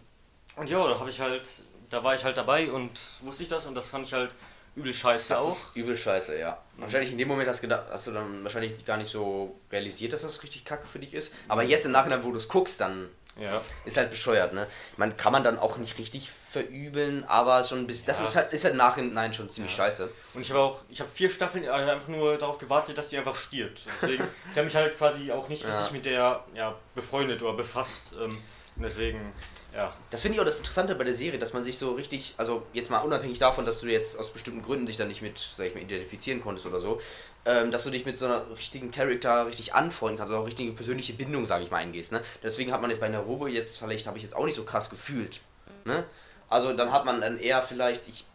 [0.58, 1.50] und ja, da habe ich halt,
[1.90, 4.32] da war ich halt dabei und wusste ich das und das fand ich halt
[4.76, 5.50] übel scheiße Das auch.
[5.52, 6.62] ist übel scheiße, ja.
[6.78, 10.22] Wahrscheinlich in dem Moment hast, gedacht, hast du dann wahrscheinlich gar nicht so realisiert, dass
[10.24, 11.34] das richtig kacke für dich ist.
[11.48, 13.10] Aber jetzt im Nachhinein, wo du es guckst, dann
[13.40, 13.62] Ja.
[13.86, 14.66] ist halt bescheuert, ne?
[14.98, 18.08] Man kann man dann auch nicht richtig verübeln, aber schon ein bisschen.
[18.08, 18.26] Das Ja.
[18.26, 19.84] ist halt, ist halt Nachhinein schon ziemlich Ja.
[19.86, 20.10] scheiße.
[20.34, 23.18] Und ich habe auch, ich habe vier Staffeln äh, einfach nur darauf gewartet, dass sie
[23.18, 23.82] einfach stirbt.
[24.02, 28.14] Deswegen, ich habe mich halt quasi auch nicht richtig mit der ja, befreundet oder befasst.
[28.22, 28.38] Ähm,
[28.78, 29.34] deswegen,
[29.76, 29.94] ja.
[30.10, 32.64] Das finde ich auch das Interessante bei der Serie, dass man sich so richtig, also
[32.74, 35.68] jetzt mal unabhängig davon, dass du jetzt aus bestimmten Gründen dich da nicht mit, sag
[35.68, 37.02] ich mal, identifizieren konntest oder so,
[37.46, 40.72] ähm, dass du dich mit so einer richtigen Charakter richtig anfreunden kannst, also auch richtige
[40.72, 42.12] persönliche Bindung, sage ich mal, eingehst.
[42.12, 42.22] Ne?
[42.42, 44.90] Deswegen hat man jetzt bei Naruto jetzt, vielleicht habe ich jetzt auch nicht so krass
[44.90, 45.42] gefühlt.
[45.84, 46.06] Ne?
[46.50, 48.26] Also dann hat man dann eher vielleicht, ich,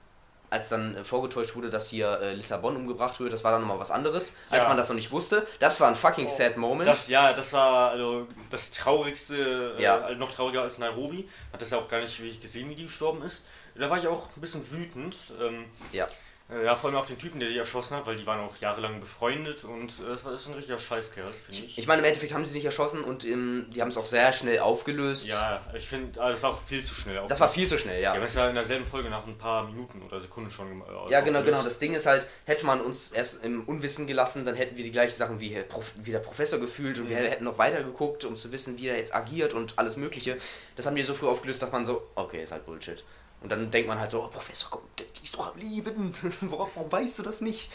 [0.50, 3.78] als dann äh, vorgetäuscht wurde, dass hier äh, Lissabon umgebracht wird, das war dann nochmal
[3.78, 4.68] was anderes, als Ja.
[4.68, 5.46] man das noch nicht wusste.
[5.60, 6.88] Das war ein fucking Oh, sad Moment.
[6.88, 10.08] Das, ja, das war also das traurigste, Ja.
[10.08, 11.28] äh, noch trauriger als Nairobi.
[11.52, 13.44] Hat das ja auch gar nicht wirklich gesehen, wie die gestorben ist.
[13.76, 15.16] Da war ich auch ein bisschen wütend.
[15.40, 16.06] Ähm, ja.
[16.52, 18.56] Äh, ja, vor allem auf den Typen, der die erschossen hat, weil die waren auch
[18.60, 21.78] jahrelang befreundet und äh, das war das ist ein richtiger Scheißkerl, finde ich.
[21.78, 24.32] Ich meine, im Endeffekt haben sie nicht erschossen und ähm, die haben es auch sehr
[24.32, 25.26] schnell aufgelöst.
[25.26, 27.20] ja, ich finde, ah, das war auch viel zu schnell.
[27.28, 28.12] Das war viel zu schnell, ja.
[28.12, 30.84] Die haben es ja in derselben Folge nach ein paar Minuten oder Sekunden schon äh,
[31.10, 31.44] Ja, genau, aufgelöst.
[31.46, 31.62] genau.
[31.62, 34.90] Das Ding ist halt, hätte man uns erst im Unwissen gelassen, dann hätten wir die
[34.92, 37.24] gleichen Sachen wie, Prof wie der Professor gefühlt und wir Mhm.
[37.26, 40.36] hätten noch weiter geguckt, um zu wissen, wie er jetzt agiert und alles Mögliche.
[40.76, 43.04] Das haben die so früh aufgelöst, dass man so, okay, ist halt Bullshit.
[43.42, 46.12] Und dann denkt man halt so, oh, Professor, komm, die ist doch am Leben.
[46.42, 47.70] warum, warum weißt du das nicht?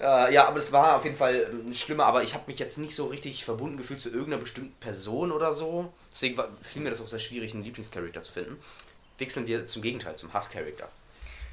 [0.00, 2.78] Äh, ja, aber das war auf jeden Fall ähm, schlimmer, aber ich habe mich jetzt
[2.78, 5.92] nicht so richtig verbunden gefühlt zu irgendeiner bestimmten Person oder so.
[6.10, 8.58] Deswegen war, fiel mir das auch sehr schwierig, einen Lieblingscharakter zu finden.
[9.18, 10.88] Wechseln wir zum Gegenteil, zum Hasscharakter.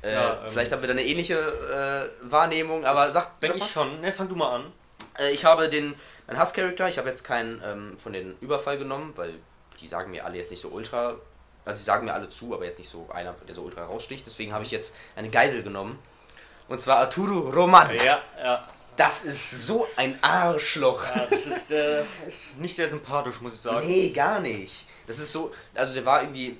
[0.01, 3.57] Äh, Ja, ähm, vielleicht haben wir da eine ähnliche äh, Wahrnehmung, aber sag, Wenn sag
[3.57, 4.71] ich schon, ne, fang du mal an.
[5.19, 5.93] Äh, ich habe den,
[6.25, 9.33] mein Hasscharakter, ich habe jetzt keinen ähm, von den Überfall genommen, weil
[9.81, 11.17] die sagen mir alle jetzt nicht so ultra,
[11.65, 14.25] also die sagen mir alle zu, aber jetzt nicht so einer, der so ultra raussticht.
[14.25, 15.99] Deswegen habe ich jetzt eine Geisel genommen.
[16.67, 17.93] Und zwar Arturo Roman.
[17.95, 18.67] Ja, ja.
[18.95, 21.03] Das ist so ein Arschloch.
[21.15, 23.87] ja das ist, äh, ist nicht sehr sympathisch, muss ich sagen.
[23.87, 24.85] Nee, gar nicht.
[25.07, 26.57] Das ist so, also der war irgendwie,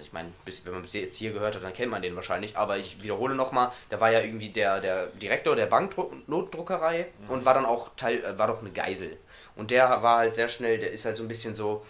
[0.00, 0.32] ich meine,
[0.64, 3.34] wenn man bis jetzt hier gehört hat, dann kennt man den wahrscheinlich, aber ich wiederhole
[3.34, 8.24] nochmal, der war ja irgendwie der, der Direktor der Banknotdruckerei und war dann auch Teil,
[8.24, 9.18] äh, war doch eine Geisel.
[9.56, 11.84] Und der war halt sehr schnell, der ist halt so ein bisschen so,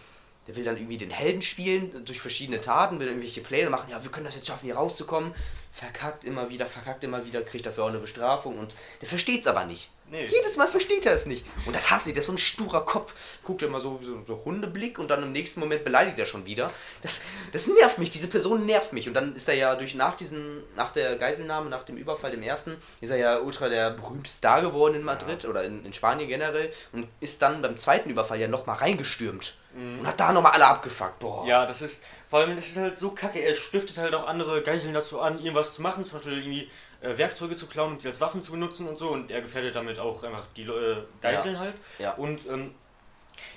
[0.47, 4.03] der will dann irgendwie den Helden spielen durch verschiedene Taten, will irgendwelche Pläne machen, ja,
[4.03, 5.33] wir können das jetzt schaffen, hier rauszukommen.
[5.73, 9.65] Verkackt immer wieder, verkackt immer wieder, kriegt dafür auch eine Bestrafung und der versteht's aber
[9.65, 9.91] nicht.
[10.13, 10.27] Nee.
[10.27, 11.47] Jedes Mal versteht er es nicht.
[11.65, 13.15] Und das hasse ich, das ist so ein sturer Kopf.
[13.43, 16.71] Guckt immer so, so, so Hundeblick und dann im nächsten Moment beleidigt er schon wieder.
[17.01, 19.09] Das, das nervt mich, diese Person nervt mich.
[19.09, 22.43] Und dann ist er ja durch nach diesem, nach der Geiselnahme, nach dem Überfall, dem
[22.43, 26.29] ersten, ist er ja ultra der berühmte Star geworden in Madrid oder in, in Spanien
[26.29, 29.55] generell und ist dann beim zweiten Überfall ja nochmal reingestürmt.
[29.75, 31.19] Und hat da nochmal alle abgefuckt.
[31.19, 31.47] Boah.
[31.47, 33.39] Ja, das ist, vor allem, das ist halt so kacke.
[33.39, 37.17] Er stiftet halt auch andere Geiseln dazu an, irgendwas zu machen, zum Beispiel irgendwie äh,
[37.17, 39.09] Werkzeuge zu klauen und die als Waffen zu benutzen und so.
[39.09, 41.75] Und er gefährdet damit auch einfach die äh, Geiseln halt.
[41.99, 42.13] Ja.
[42.15, 42.75] Und ähm,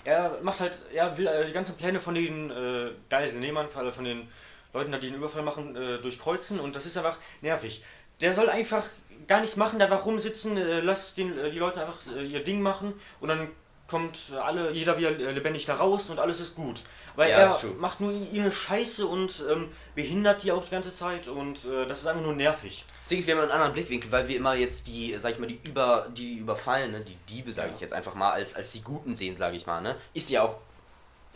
[0.03, 4.05] er macht halt, er will äh, die ganzen Pläne von den äh, Geiselnehmern, also von
[4.05, 4.29] den
[4.73, 6.59] Leuten, die den Überfall machen, äh, durchkreuzen.
[6.59, 7.83] Und das ist einfach nervig.
[8.21, 8.85] Der soll einfach
[9.27, 12.43] gar nichts machen, da einfach rumsitzen, äh, lass den, äh, die Leute einfach äh, ihr
[12.43, 13.49] Ding machen und dann
[13.87, 16.81] kommt alle, jeder wieder äh, lebendig da raus und alles ist gut.
[17.15, 21.27] Weil Ja, er macht nur ihre Scheiße und ähm, behindert die auch die ganze Zeit
[21.27, 22.83] und äh, das ist einfach nur nervig.
[23.03, 25.59] Deswegen wir haben einen anderen Blickwinkel, weil wir immer jetzt die, sag ich mal, die
[25.63, 27.75] über die Überfallen, ne, die Diebe, sage Ja.
[27.75, 29.95] ich jetzt einfach mal, als, als die Guten sehen, sage ich mal, ne?
[30.13, 30.57] Ist ja auch,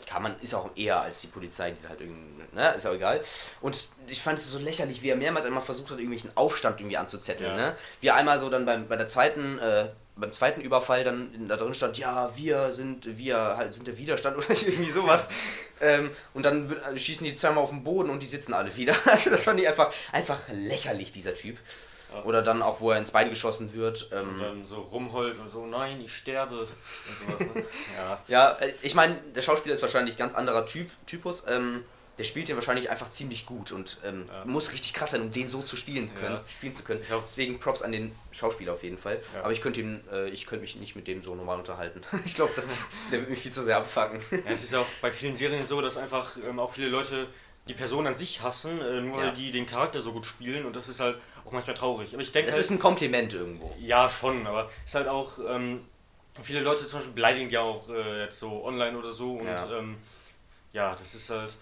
[0.08, 2.74] kann man, ist auch eher als die Polizei, die halt irgendwie, ne?
[2.76, 3.22] Ist auch egal.
[3.62, 6.98] Und ich fand es so lächerlich, wie er mehrmals einmal versucht hat, irgendwelchen Aufstand irgendwie
[6.98, 7.56] anzuzetteln, Ja.
[7.56, 7.76] ne?
[8.02, 11.56] Wie er einmal so dann beim, bei der zweiten, äh, beim zweiten Überfall dann da
[11.58, 15.30] drin stand, ja, wir sind, wir halt sind der Widerstand oder irgendwie sowas.
[15.82, 18.96] ähm, und dann wird- schießen die zweimal auf den Boden und die sitzen alle wieder.
[19.06, 21.58] Also das fand ich einfach, einfach lächerlich, dieser Typ.
[22.14, 22.24] Ja.
[22.24, 24.12] Oder dann auch, wo er ins Bein geschossen wird.
[24.12, 26.68] Und Ähm, dann so rumheult und so, nein, ich sterbe und
[27.20, 27.40] sowas.
[27.56, 27.64] Ne?
[27.98, 28.20] ja.
[28.28, 31.44] ja, äh, ich meine, der Schauspieler ist wahrscheinlich ganz anderer Typ, Typus.
[31.48, 31.84] Ähm,
[32.20, 34.44] der spielt den wahrscheinlich einfach ziemlich gut und ähm, Ja.
[34.46, 36.44] muss richtig krass sein, um den so zu spielen, können, Ja.
[36.48, 37.02] spielen zu können.
[37.24, 39.22] Deswegen Props an den Schauspieler auf jeden Fall.
[39.34, 39.42] Ja.
[39.44, 42.02] Aber ich könnte ihn, äh, ich könnte mich nicht mit dem so normal unterhalten.
[42.26, 42.52] ich glaube,
[43.12, 44.20] der wird mich viel zu sehr abfacken.
[44.32, 47.28] Ja, es ist ja auch bei vielen Serien so, dass einfach ähm, auch viele Leute
[47.68, 49.28] die Person an sich hassen, äh, nur Ja.
[49.28, 52.14] weil die den Charakter so gut spielen und das ist halt auch manchmal traurig.
[52.14, 53.74] Aber ich denke Das halt, ist ein Kompliment irgendwo.
[53.80, 55.86] ja schon, aber es ist halt auch ähm,
[56.44, 59.78] viele Leute zum Beispiel beleidigen ja auch äh, jetzt so online oder so und Ja.
[59.80, 59.98] ähm,
[60.74, 61.56] ja, das ist halt.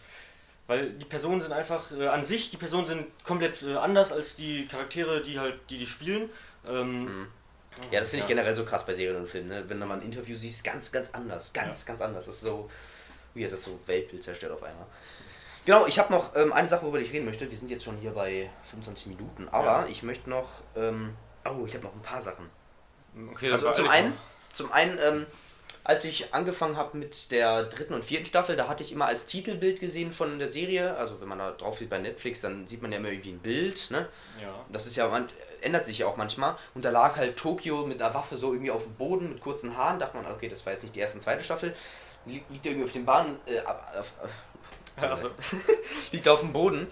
[0.67, 4.35] Weil die Personen sind einfach äh, an sich, die Personen sind komplett äh, anders als
[4.35, 6.29] die Charaktere, die halt, die die spielen.
[6.67, 7.27] Ähm,
[7.79, 7.91] Mhm.
[7.91, 9.49] Ja, das finde ich generell so krass bei Serien und Filmen.
[9.49, 9.63] Ne?
[9.67, 11.53] Wenn du mal ein Interview siehst, ganz, ganz anders.
[11.53, 12.25] Ganz, ganz anders.
[12.25, 12.71] Das ist so,
[13.35, 14.87] wie hat das so Weltbild zerstört auf einmal.
[15.63, 17.49] Genau, ich habe noch ähm, eine Sache, worüber ich reden möchte.
[17.51, 19.87] Wir sind jetzt schon hier bei 25 Minuten, aber Ja.
[19.87, 21.13] ich möchte noch, ähm,
[21.45, 22.49] oh, ich habe noch ein paar Sachen.
[23.31, 24.17] Okay, Also zum einen,
[24.53, 25.25] zum einen, ähm,
[25.89, 29.25] als ich angefangen habe mit der dritten und vierten Staffel, da hatte ich immer als
[29.25, 30.95] Titelbild gesehen von der Serie.
[30.97, 33.39] Also wenn man da drauf sieht bei Netflix, dann sieht man ja immer irgendwie ein
[33.39, 34.09] Bild, ne?
[34.41, 34.53] Ja.
[34.69, 35.29] Das ist ja, man,
[35.61, 36.57] ändert sich ja auch manchmal.
[36.75, 39.77] Und da lag halt Tokio mit einer Waffe so irgendwie auf dem Boden mit kurzen
[39.77, 39.97] Haaren.
[39.97, 41.73] Dachte man, okay, das war jetzt nicht die erste und zweite Staffel.
[42.25, 44.13] Li- Liegt irgendwie auf dem Bahn, äh, auf,
[44.97, 45.29] äh, Also,
[46.11, 46.87] liegt auf dem Boden.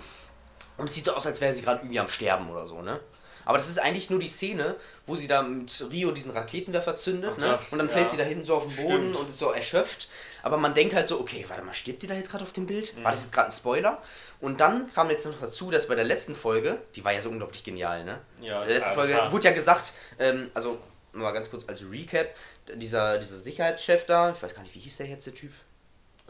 [0.77, 2.99] Und es sieht so aus, als wäre sie gerade irgendwie am Sterben oder so, ne?
[3.45, 7.31] Aber das ist eigentlich nur die Szene, wo sie da mit Rio diesen Raketenwerfer zündet,
[7.35, 7.59] Ach, ne?
[7.71, 7.93] Und dann ja.
[7.93, 9.15] fällt sie da hinten so auf den Boden Stimmt.
[9.17, 10.09] und ist so erschöpft.
[10.43, 12.65] Aber man denkt halt so, okay, warte mal, stirbt die da jetzt gerade auf dem
[12.65, 12.95] Bild?
[12.97, 13.03] Mhm.
[13.03, 14.01] War das jetzt gerade ein Spoiler?
[14.41, 17.29] Und dann kam jetzt noch dazu, dass bei der letzten Folge, die war ja so
[17.29, 18.19] unglaublich genial, ne?
[18.41, 20.77] ja, In der letzten ja, Folge war- wurde ja gesagt, ähm, also
[21.13, 22.27] mal ganz kurz als Recap,
[22.73, 25.51] dieser, dieser Sicherheitschef da, ich weiß gar nicht, wie hieß der jetzt, der Typ?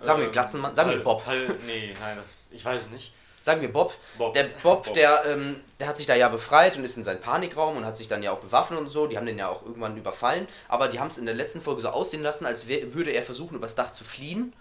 [0.01, 1.23] Sagen wir ähm, Glatzenmann, sagen wir Bob.
[1.25, 3.13] Pal- nee, nein, das, ich weiß es nicht.
[3.45, 3.93] Sagen wir Bob.
[4.17, 4.33] Bob.
[4.33, 4.93] Der Bob, Bob.
[4.95, 7.95] Der, ähm, der hat sich da ja befreit und ist in seinen Panikraum und hat
[7.95, 9.05] sich dann ja auch bewaffnet und so.
[9.05, 10.47] Die haben den ja auch irgendwann überfallen.
[10.67, 13.21] Aber die haben es in der letzten Folge so aussehen lassen, als wär, würde er
[13.21, 14.53] versuchen, übers Dach zu fliehen,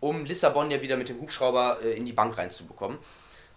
[0.00, 2.98] um Lissabon ja wieder mit dem Hubschrauber äh, in die Bank reinzubekommen.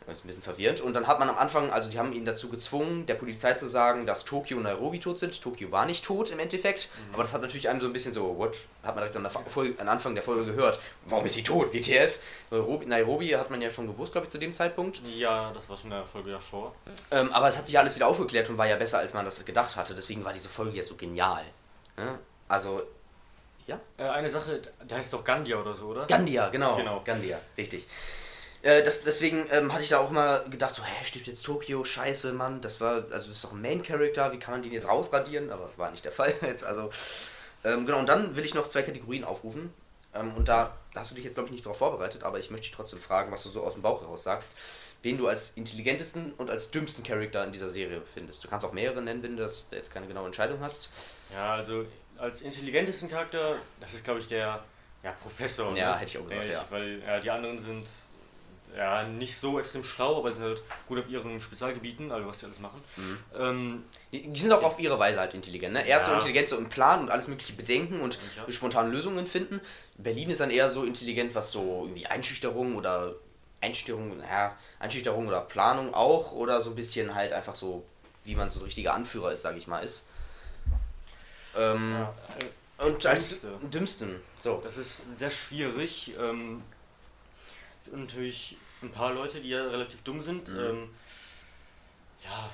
[0.07, 0.81] Das ist ein bisschen verwirrend.
[0.81, 3.67] Und dann hat man am Anfang, also die haben ihn dazu gezwungen, der Polizei zu
[3.67, 5.39] sagen, dass Tokio und Nairobi tot sind.
[5.41, 6.89] Tokio war nicht tot im Endeffekt.
[7.13, 8.57] Aber das hat natürlich einem so ein bisschen so, what?
[8.83, 10.79] Hat man direkt an Folge, am Anfang der Folge gehört.
[11.05, 11.71] Warum ist sie tot?
[11.71, 12.17] WTF?
[12.49, 15.01] Nairobi, Nairobi hat man ja schon gewusst, glaube ich, zu dem Zeitpunkt.
[15.15, 16.73] Ja, das war schon in der Folge davor.
[17.11, 19.45] Ähm, aber es hat sich alles wieder aufgeklärt und war ja besser, als man das
[19.45, 19.93] gedacht hatte.
[19.93, 21.45] Deswegen war diese Folge jetzt so genial.
[21.97, 22.17] Ja?
[22.47, 22.81] Also,
[23.97, 26.05] Äh, eine Sache, der heißt doch Gandia oder so, oder?
[26.07, 26.75] Gandia, genau.
[26.75, 27.01] Genau.
[27.05, 27.87] Gandia, richtig.
[28.61, 31.83] Äh, das, deswegen ähm, hatte ich da auch immer gedacht, so, hä, stirbt jetzt Tokio,
[31.83, 34.87] scheiße, Mann, das war, also das ist doch ein Main-Character, wie kann man den jetzt
[34.87, 35.51] rausradieren?
[35.51, 36.89] Aber war nicht der Fall jetzt, also,
[37.63, 39.73] ähm, genau, und dann will ich noch zwei Kategorien aufrufen.
[40.13, 42.51] Ähm, und da, da hast du dich jetzt, glaube ich, nicht darauf vorbereitet, aber ich
[42.51, 44.57] möchte dich trotzdem fragen, was du so aus dem Bauch heraus sagst,
[45.03, 48.43] wen du als intelligentesten und als dümmsten Charakter in dieser Serie findest.
[48.43, 50.89] Du kannst auch mehrere nennen, wenn du das, da jetzt keine genaue Entscheidung hast.
[51.33, 51.85] Ja, also
[52.17, 54.63] als intelligentesten Charakter, das ist glaube ich der
[55.03, 55.75] ja, Professor.
[55.75, 55.99] Ja, ne?
[55.99, 56.65] hätte ich auch gesagt, Denke ja.
[56.69, 57.87] Weil ja, die anderen sind
[58.75, 62.45] ja nicht so extrem schlau, aber sind halt gut auf ihren Spezialgebieten, also was die
[62.45, 62.81] alles machen.
[62.95, 63.17] Mhm.
[63.37, 65.73] Ähm, Die sind auch auf ihre Weise halt intelligent.
[65.73, 65.87] Ne?
[65.87, 66.17] Er ist so Ja.
[66.17, 68.51] intelligent so im Plan und alles mögliche bedenken und Ja.
[68.51, 69.59] spontan Lösungen finden.
[69.97, 73.15] Berlin ist dann eher so intelligent, was so irgendwie Einschüchterung oder
[73.61, 77.83] Einschüchterung, naja, Einschüchterung oder Planung auch oder so ein bisschen halt einfach so,
[78.23, 80.03] wie man so ein richtiger Anführer ist, sage ich mal, ist.
[81.57, 82.13] Ähm, ja,
[82.79, 83.67] äh, und als Dümmste.
[83.71, 84.21] dümmsten.
[84.39, 84.59] So.
[84.63, 86.13] das ist sehr schwierig.
[86.19, 86.63] Ähm,
[87.91, 90.47] natürlich ein paar Leute, die ja relativ dumm sind.
[90.47, 90.59] Mhm.
[90.59, 90.89] Ähm,
[92.23, 92.49] ja,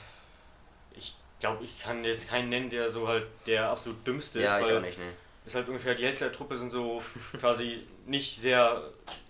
[0.96, 4.64] ich glaube, ich kann jetzt keinen nennen, der so halt der absolut dümmste Ja, ist.
[4.64, 5.06] ich weil auch nicht, ne?
[5.46, 7.02] ist halt ungefähr die Hälfte der Truppe sind so
[7.40, 8.84] quasi nicht sehr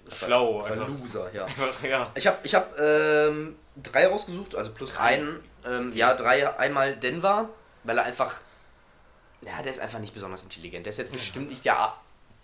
[0.10, 0.64] schlau.
[0.64, 1.00] Einfach Einfach.
[1.00, 1.46] Loser, ja.
[1.46, 2.12] einfach ja.
[2.16, 5.04] Ich habe ich hab, ähm, drei rausgesucht, also plus Drei?
[5.04, 5.44] einen.
[5.66, 6.58] Ähm, ja, drei.
[6.58, 7.50] Einmal Denver,
[7.84, 8.42] weil er einfach.
[9.42, 10.86] Ja, der ist einfach nicht besonders intelligent.
[10.86, 11.94] Der ist jetzt bestimmt nicht der.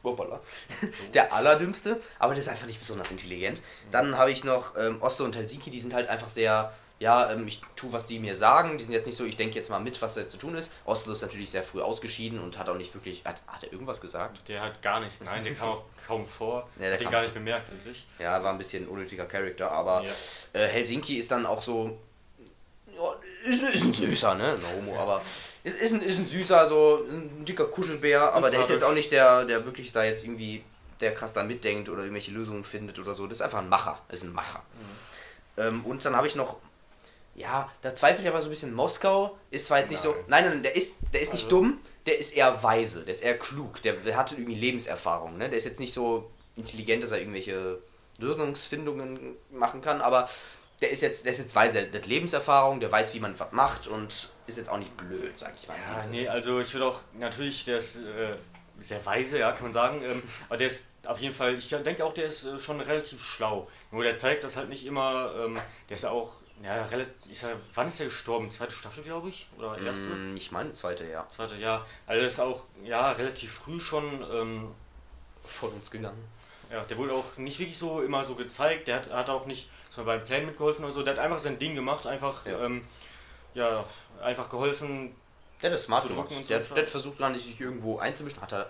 [0.04, 0.40] Hoppala.
[1.14, 3.62] der allerdümmste, aber der ist einfach nicht besonders intelligent.
[3.92, 6.74] Dann habe ich noch ähm, Oslo und Helsinki, die sind halt einfach sehr.
[7.00, 8.78] Ja, ähm, ich tue, was die mir sagen.
[8.78, 10.72] Die sind jetzt nicht so, ich denke jetzt mal mit, was da zu tun ist.
[10.86, 13.26] Oslo ist natürlich sehr früh ausgeschieden und hat auch nicht wirklich.
[13.26, 14.48] Hat, hat er irgendwas gesagt?
[14.48, 15.20] Der hat gar nichts.
[15.20, 16.70] Nein, der kam auch kaum vor.
[16.78, 18.06] Ja, der hat den gar nicht bemerkt, wirklich.
[18.20, 20.12] Ja, war ein bisschen unnötiger Charakter, aber Ja.
[20.62, 21.98] äh, Helsinki ist dann auch so.
[22.96, 23.16] Ja,
[23.50, 24.58] ist, ist ein süßer, ne?
[24.62, 25.22] No homo, aber
[25.64, 28.94] ist, ist, ein, ist ein süßer, so ein dicker Kuschelbär, aber der ist jetzt auch
[28.94, 30.64] nicht der, der wirklich da jetzt irgendwie
[31.00, 33.28] der krass da mitdenkt oder irgendwelche Lösungen findet oder so.
[33.28, 34.00] Das ist einfach ein Macher.
[34.08, 34.62] Das ist ein Macher.
[35.58, 36.58] Ähm, und dann habe ich noch.
[37.36, 38.74] Ja, da zweifle ich aber so ein bisschen.
[38.74, 40.12] Moskau ist zwar jetzt nicht so.
[40.28, 40.44] Nein.
[40.44, 43.24] Nein, nein, der ist, der ist nicht Also- dumm, der ist eher weise, der ist
[43.24, 45.50] eher klug, der, der hat irgendwie Lebenserfahrung, ne?
[45.50, 47.80] Der ist jetzt nicht so intelligent, dass er irgendwelche
[48.20, 50.30] Lösungsfindungen machen kann, aber
[50.84, 53.52] der ist jetzt, der ist jetzt weise, der hat Lebenserfahrung, der weiß, wie man was
[53.52, 55.76] macht und ist jetzt auch nicht blöd, sag ich mal.
[55.78, 58.36] Ja, nee, also ich würde auch, natürlich, der ist äh,
[58.82, 60.04] sehr weise, ja, kann man sagen.
[60.04, 63.24] Ähm, aber der ist auf jeden Fall, ich denke auch, der ist äh, schon relativ
[63.24, 63.68] schlau.
[63.92, 65.58] Nur der zeigt das halt nicht immer, ähm,
[65.90, 68.52] der ist ja auch, ja, relativ, ist er, wann ist er gestorben?
[68.52, 69.48] Zweite Staffel, glaube ich?
[69.58, 70.10] Oder erste?
[70.10, 71.26] Mm, Ich meine, zweite, ja.
[71.30, 71.86] Zweite, ja.
[72.08, 74.72] Also der ist auch, ja, relativ früh schon, ähm,
[75.46, 76.24] Von uns gegangen.
[76.72, 79.70] ja, der wurde auch nicht wirklich so immer so gezeigt, der hat, hat auch nicht
[79.94, 82.66] zum Beispiel beim Plan mitgeholfen oder so, der hat einfach sein Ding gemacht, einfach, Ja.
[82.66, 82.84] ähm,
[83.54, 83.86] ja
[84.22, 85.16] einfach geholfen,
[85.62, 86.30] Der hat das smart gemacht.
[86.50, 88.42] Der, der hat versucht, gar nicht sich irgendwo einzumischen.
[88.42, 88.70] Hat er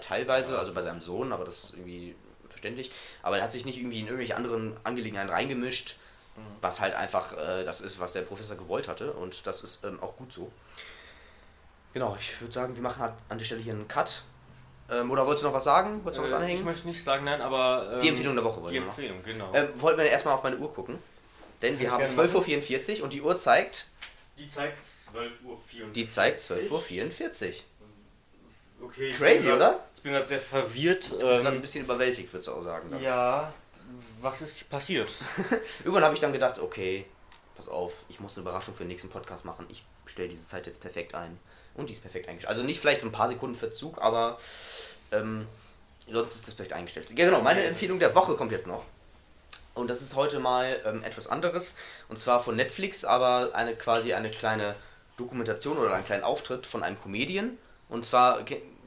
[0.00, 2.14] teilweise, also bei seinem Sohn, aber das ist irgendwie
[2.48, 2.90] verständlich.
[3.22, 5.96] Aber er hat sich nicht irgendwie in irgendwelche anderen Angelegenheiten reingemischt,
[6.60, 9.12] was halt einfach äh, das ist, was der Professor gewollt hatte.
[9.12, 10.52] Und das ist ähm, auch gut so.
[11.92, 14.22] Genau, ich würde sagen, wir machen halt an der Stelle hier einen Cut.
[14.90, 16.04] Ähm, oder wolltest du noch was sagen?
[16.04, 16.64] Wolltest du noch was Äh, ich anhängen?
[16.64, 17.92] möchte nicht sagen, nein, aber.
[17.94, 18.88] ähm, Die Empfehlung der Woche wollen Die wir noch.
[18.88, 19.50] Empfehlung, genau.
[19.54, 20.98] Ähm, wollten wir erstmal auf meine Uhr gucken.
[21.62, 23.86] Denn wir ich haben gerne 12.44 Uhr und die Uhr zeigt,
[24.36, 25.58] die zeigt 12.04 Uhr.
[25.94, 27.48] die zeigt 12.44
[28.80, 28.86] Uhr.
[28.88, 29.84] Okay, ich Crazy, grad- oder?
[29.96, 31.04] Ich bin gerade sehr verwirrt.
[31.12, 32.90] Du bist gerade ein Ähm, bisschen überwältigt, würdest du auch sagen.
[32.90, 33.02] dann.
[33.02, 33.52] ja,
[34.20, 35.10] was ist passiert?
[35.84, 37.06] Irgendwann habe ich dann gedacht, okay,
[37.56, 39.64] pass auf, ich muss eine Überraschung für den nächsten Podcast machen.
[39.70, 41.38] Ich stelle diese Zeit jetzt perfekt ein.
[41.74, 42.50] Und die ist perfekt eingestellt.
[42.50, 44.38] Also nicht vielleicht ein paar Sekunden Verzug, aber
[45.12, 45.46] ähm,
[46.10, 47.08] sonst ist das perfekt eingestellt.
[47.16, 48.84] Ja genau, meine Empfehlung der Woche kommt jetzt noch.
[49.74, 51.74] Und das ist heute mal ähm, etwas anderes.
[52.08, 54.76] Und zwar von Netflix, aber eine quasi eine kleine
[55.16, 57.58] Dokumentation oder einen kleinen Auftritt von einem Comedian.
[57.88, 58.44] Und zwar,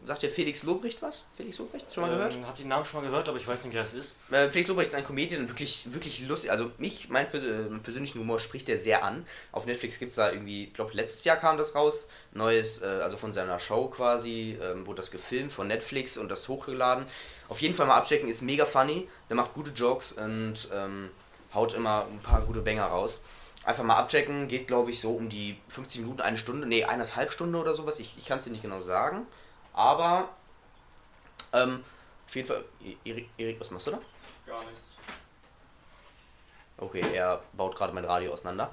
[0.07, 1.23] sagt ihr Felix Lobrecht was?
[1.35, 2.33] Felix Lobrecht, schon mal gehört?
[2.33, 4.15] Ähm, hab den Namen schon mal gehört, aber ich weiß nicht, wer es ist.
[4.31, 6.49] Äh, Felix Lobrecht ist ein Comedian, wirklich, wirklich lustig.
[6.51, 9.25] Also mich, mein per- äh, persönlichen Humor spricht der sehr an.
[9.51, 12.85] Auf Netflix gibt es da irgendwie, ich glaube letztes Jahr kam das raus, neues, äh,
[12.85, 17.05] also von seiner Show quasi, ähm, wurde das gefilmt von Netflix und das hochgeladen.
[17.49, 19.07] Auf jeden Fall mal abchecken, ist mega funny.
[19.29, 21.09] Der macht gute Jokes und ähm,
[21.53, 23.21] haut immer ein paar gute Banger raus.
[23.63, 27.33] Einfach mal abchecken, geht glaube ich so um die 50 Minuten, eine Stunde, nee, eineinhalb
[27.33, 27.99] Stunden oder sowas.
[27.99, 29.25] Ich, ich kann es dir nicht genau sagen.
[29.77, 30.29] Aber
[31.53, 31.83] ähm,
[32.27, 32.65] auf jeden Fall,
[33.05, 33.99] Erik, Erik, was machst du da?
[34.47, 34.81] Gar nichts.
[36.77, 38.71] Okay, er baut gerade mein Radio auseinander.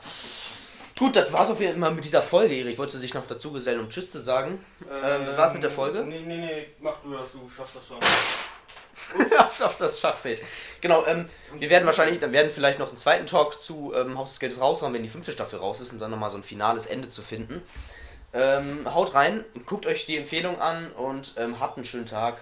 [0.99, 2.79] Gut, das war's auf jeden Fall mit dieser Folge, Erik.
[2.79, 4.65] Wolltest du dich noch dazu gesellen, um Tschüss zu sagen?
[4.91, 6.05] Ähm, das war's mit der Folge?
[6.05, 7.99] Nee, nee, nee, mach du das, du schaffst das schon.
[9.39, 10.43] auf, auf das Schachfeld.
[10.81, 14.31] Genau, ähm, wir werden wahrscheinlich, dann werden vielleicht noch einen zweiten Talk zu ähm, Haus
[14.31, 16.87] des Geldes raushauen, wenn die fünfte Staffel raus ist, um dann nochmal so ein finales
[16.87, 17.63] Ende zu finden.
[18.35, 22.39] Ähm, haut rein, guckt euch die Empfehlung an und ähm, habt einen schönen Tag.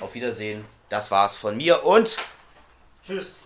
[0.00, 0.64] Auf Wiedersehen.
[0.88, 2.16] Das war's von mir und
[3.06, 3.36] Tschüss.